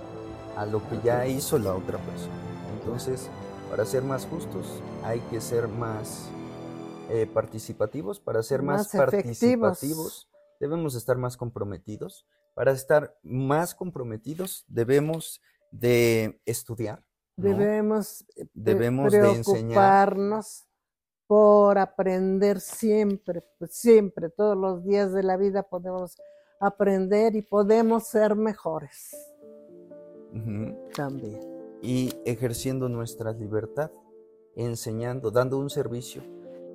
a 0.58 0.66
lo 0.66 0.80
que 0.90 1.00
ya 1.04 1.26
hizo 1.28 1.58
la 1.60 1.74
otra 1.74 1.98
persona. 2.00 2.34
Entonces, 2.80 3.30
para 3.70 3.86
ser 3.86 4.04
más 4.04 4.26
justos, 4.26 4.82
hay 5.04 5.20
que 5.30 5.40
ser 5.42 5.68
más 5.68 6.30
eh, 7.12 7.28
participativos. 7.28 8.20
Para 8.20 8.42
ser 8.44 8.62
más, 8.62 8.94
Más 8.94 8.96
efectivos. 8.96 9.60
participativos, 9.60 10.30
debemos 10.60 10.96
estar 10.96 11.18
más 11.18 11.38
comprometidos. 11.38 12.26
Para 12.54 12.72
estar 12.72 13.16
más 13.24 13.76
comprometidos, 13.76 14.66
debemos 14.68 15.42
de 15.72 16.42
estudiar. 16.46 17.04
¿no? 17.38 17.48
Debemos, 17.50 18.22
eh, 18.36 18.46
pre- 18.46 18.50
Debemos 18.54 19.12
de 19.14 19.20
por 21.28 21.78
aprender 21.78 22.60
siempre, 22.60 23.42
pues 23.58 23.74
siempre, 23.74 24.30
todos 24.30 24.58
los 24.58 24.84
días 24.84 25.14
de 25.14 25.24
la 25.24 25.38
vida 25.38 25.64
podemos 25.64 26.18
aprender 26.60 27.36
y 27.38 27.42
podemos 27.42 28.06
ser 28.08 28.36
mejores 28.36 29.16
también. 30.94 31.40
y 31.82 32.14
ejerciendo 32.26 32.90
nuestra 32.90 33.32
libertad, 33.32 33.92
enseñando, 34.56 35.32
dando 35.32 35.58
un 35.58 35.70
servicio, 35.70 36.22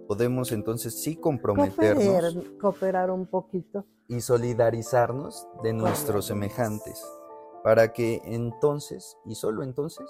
podemos 0.07 0.53
entonces 0.53 1.03
sí 1.03 1.17
comprometernos 1.17 2.05
Cooperar, 2.05 2.59
cooperar 2.61 3.11
un 3.11 3.27
poquito. 3.27 3.85
y 4.09 4.21
solidarizarnos 4.21 5.47
de 5.63 5.73
nuestros 5.73 6.27
semejantes, 6.27 7.05
para 7.65 7.93
que 7.93 8.21
entonces, 8.25 9.17
y 9.25 9.35
solo 9.35 9.63
entonces, 9.63 10.07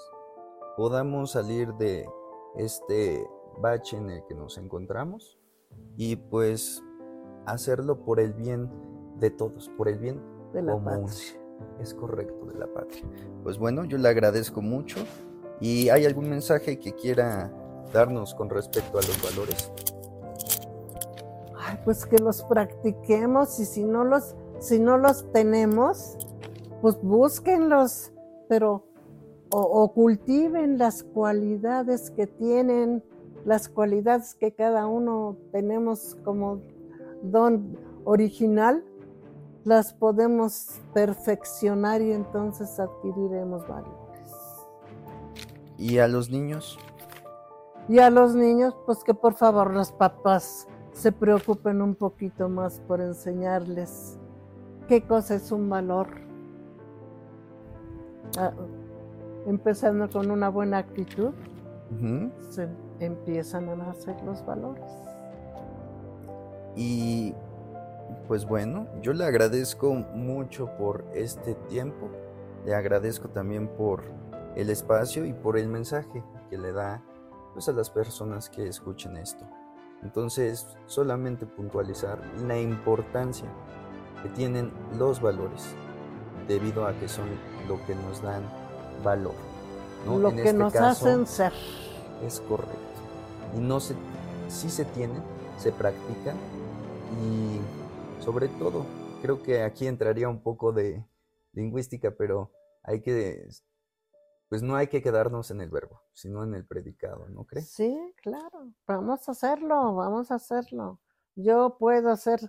podamos 0.75 1.31
salir 1.31 1.73
de 1.75 2.05
este 2.55 3.25
bache 3.61 3.97
en 3.97 4.09
el 4.11 4.23
que 4.27 4.35
nos 4.35 4.57
encontramos 4.57 5.39
y 5.95 6.15
pues 6.15 6.83
hacerlo 7.45 8.03
por 8.05 8.19
el 8.19 8.33
bien 8.33 8.69
de 9.19 9.31
todos, 9.31 9.69
por 9.77 9.87
el 9.89 9.97
bien 9.97 10.21
de 10.53 10.61
la 10.61 10.73
común. 10.73 11.05
patria. 11.05 11.41
Es 11.79 11.93
correcto, 11.95 12.45
de 12.45 12.59
la 12.59 12.67
patria. 12.71 13.03
Pues 13.43 13.57
bueno, 13.57 13.83
yo 13.85 13.97
le 13.97 14.07
agradezco 14.09 14.61
mucho. 14.61 14.99
¿Y 15.59 15.89
hay 15.89 16.05
algún 16.05 16.29
mensaje 16.29 16.77
que 16.77 16.93
quiera 16.93 17.51
darnos 17.93 18.33
con 18.35 18.49
respecto 18.49 18.99
a 18.99 19.01
los 19.01 19.21
valores? 19.23 19.71
Ay, 21.57 21.77
pues 21.83 22.05
que 22.05 22.17
los 22.17 22.43
practiquemos 22.43 23.59
y 23.59 23.65
si 23.65 23.83
no 23.83 24.03
los, 24.03 24.35
si 24.59 24.79
no 24.79 24.97
los 24.97 25.31
tenemos, 25.31 26.17
pues 26.81 27.01
búsquenlos, 27.01 28.11
pero 28.47 28.85
o, 29.49 29.61
o 29.61 29.93
cultiven 29.93 30.77
las 30.77 31.03
cualidades 31.03 32.11
que 32.11 32.27
tienen, 32.27 33.03
las 33.45 33.69
cualidades 33.69 34.35
que 34.35 34.53
cada 34.53 34.87
uno 34.87 35.37
tenemos 35.51 36.17
como 36.23 36.61
don 37.23 37.77
original, 38.03 38.83
las 39.63 39.93
podemos 39.93 40.79
perfeccionar 40.93 42.01
y 42.01 42.13
entonces 42.13 42.79
adquiriremos 42.79 43.67
valores. 43.67 43.97
¿Y 45.77 45.97
a 45.97 46.07
los 46.07 46.29
niños? 46.29 46.79
Y 47.89 47.99
a 47.99 48.09
los 48.09 48.35
niños, 48.35 48.75
pues 48.85 49.03
que 49.03 49.13
por 49.13 49.33
favor 49.33 49.73
los 49.73 49.91
papás 49.91 50.67
se 50.91 51.11
preocupen 51.11 51.81
un 51.81 51.95
poquito 51.95 52.49
más 52.49 52.79
por 52.81 52.99
enseñarles 52.99 54.17
qué 54.87 55.03
cosa 55.03 55.35
es 55.35 55.51
un 55.51 55.69
valor. 55.69 56.07
Ah, 58.37 58.51
empezando 59.45 60.09
con 60.09 60.31
una 60.31 60.49
buena 60.49 60.79
actitud, 60.79 61.31
se 62.49 62.67
empiezan 62.99 63.69
a 63.69 63.75
nacer 63.75 64.21
los 64.23 64.45
valores. 64.45 64.91
Y 66.75 67.33
pues 68.27 68.45
bueno, 68.45 68.87
yo 69.01 69.13
le 69.13 69.23
agradezco 69.23 69.93
mucho 69.93 70.69
por 70.77 71.05
este 71.13 71.55
tiempo. 71.69 72.09
Le 72.65 72.75
agradezco 72.75 73.29
también 73.29 73.67
por 73.69 74.03
el 74.55 74.69
espacio 74.69 75.25
y 75.25 75.33
por 75.33 75.57
el 75.57 75.69
mensaje 75.69 76.23
que 76.49 76.57
le 76.57 76.73
da 76.73 77.01
pues, 77.57 77.69
a 77.69 77.71
las 77.71 77.89
personas 77.89 78.51
que 78.51 78.67
escuchen 78.67 79.17
esto. 79.17 79.43
Entonces, 80.03 80.67
solamente 80.85 81.47
puntualizar 81.47 82.23
la 82.43 82.59
importancia 82.59 83.51
que 84.21 84.29
tienen 84.29 84.71
los 84.95 85.19
valores, 85.19 85.73
debido 86.47 86.85
a 86.85 86.93
que 86.99 87.07
son 87.07 87.25
lo 87.67 87.83
que 87.87 87.95
nos 87.95 88.21
dan 88.21 88.43
valor. 89.03 89.33
¿no? 90.05 90.19
Lo 90.19 90.29
En 90.29 90.35
que 90.35 90.41
este 90.43 90.53
nos 90.53 90.71
caso, 90.71 91.07
hacen 91.07 91.25
ser. 91.25 91.51
es 92.23 92.41
correcto. 92.41 92.77
Y 93.55 93.59
no 93.59 93.79
se, 93.79 93.95
sí 94.49 94.69
se 94.69 94.85
tienen, 94.85 95.23
se 95.57 95.71
practican 95.71 96.37
y 97.23 97.59
sobre 98.23 98.49
todo, 98.49 98.85
creo 99.23 99.41
que 99.41 99.63
aquí 99.63 99.87
entraría 99.87 100.29
un 100.29 100.43
poco 100.43 100.73
de 100.73 101.03
lingüística, 101.53 102.11
pero 102.11 102.51
hay 102.83 103.01
que, 103.01 103.47
pues 104.49 104.63
no 104.63 104.75
hay 104.75 104.87
que 104.87 105.01
quedarnos 105.01 105.51
en 105.51 105.61
el 105.61 105.69
verbo, 105.69 106.01
sino 106.13 106.43
en 106.43 106.53
el 106.53 106.65
predicado, 106.65 107.27
¿no 107.29 107.45
crees? 107.45 107.69
Sí, 107.69 108.13
claro. 108.21 108.71
Vamos 108.87 109.27
a 109.27 109.31
hacerlo, 109.31 109.95
vamos 109.95 110.31
a 110.31 110.35
hacerlo. 110.35 110.99
Yo 111.35 111.77
puedo 111.77 112.15
ser 112.15 112.39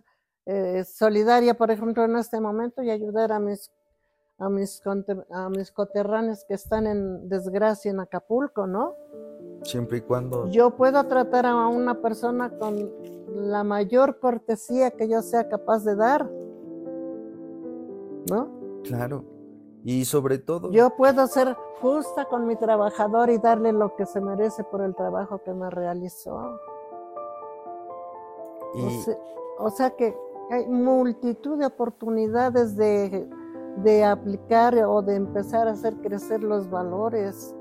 eh, 0.46 0.84
solidaria, 0.84 1.54
por 1.54 1.70
ejemplo, 1.70 2.04
en 2.04 2.16
este 2.16 2.40
momento 2.40 2.82
y 2.82 2.90
ayudar 2.90 3.32
a 3.32 3.40
mis 3.40 3.70
a 4.38 4.48
mis, 4.48 4.80
a 5.30 5.48
mis 5.50 5.72
coterráneos 5.72 6.44
que 6.46 6.54
están 6.54 6.86
en 6.86 7.28
desgracia 7.28 7.90
en 7.90 8.00
Acapulco, 8.00 8.66
¿no? 8.66 8.94
Siempre 9.62 9.98
y 9.98 10.00
cuando 10.02 10.48
Yo 10.48 10.76
puedo 10.76 11.04
tratar 11.04 11.44
a 11.44 11.66
una 11.66 12.00
persona 12.00 12.50
con 12.56 12.90
la 13.34 13.64
mayor 13.64 14.20
cortesía 14.20 14.92
que 14.92 15.08
yo 15.08 15.22
sea 15.22 15.48
capaz 15.48 15.84
de 15.84 15.96
dar, 15.96 16.30
¿no? 18.30 18.82
Claro. 18.84 19.24
Y 19.84 20.04
sobre 20.04 20.38
todo, 20.38 20.70
Yo 20.70 20.90
puedo 20.96 21.26
ser 21.28 21.56
justa 21.80 22.24
con 22.26 22.46
mi 22.46 22.56
trabajador 22.56 23.30
y 23.30 23.38
darle 23.38 23.72
lo 23.72 23.94
que 23.96 24.06
se 24.06 24.20
merece 24.20 24.64
por 24.64 24.82
el 24.82 24.94
trabajo 24.94 25.40
que 25.44 25.52
me 25.54 25.70
realizó. 25.70 26.58
y, 28.74 28.84
O 28.86 28.90
sea, 29.02 29.16
o 29.58 29.70
sea 29.70 29.90
que 29.90 30.16
hay 30.50 30.66
multitud 30.66 31.58
de 31.58 31.66
oportunidades 31.66 32.76
de, 32.76 33.28
de 33.82 34.04
aplicar 34.04 34.74
o 34.84 35.02
de 35.02 35.16
empezar 35.16 35.68
a 35.68 35.72
hacer 35.72 35.94
crecer 35.96 36.42
los 36.42 36.68
valores. 36.70 37.54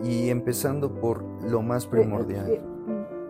y 0.00 0.30
empezando 0.30 0.94
por 1.00 1.24
lo 1.50 1.60
más 1.60 1.84
Eh, 1.86 1.88
primordial. 1.90 2.48
eh, 2.48 2.62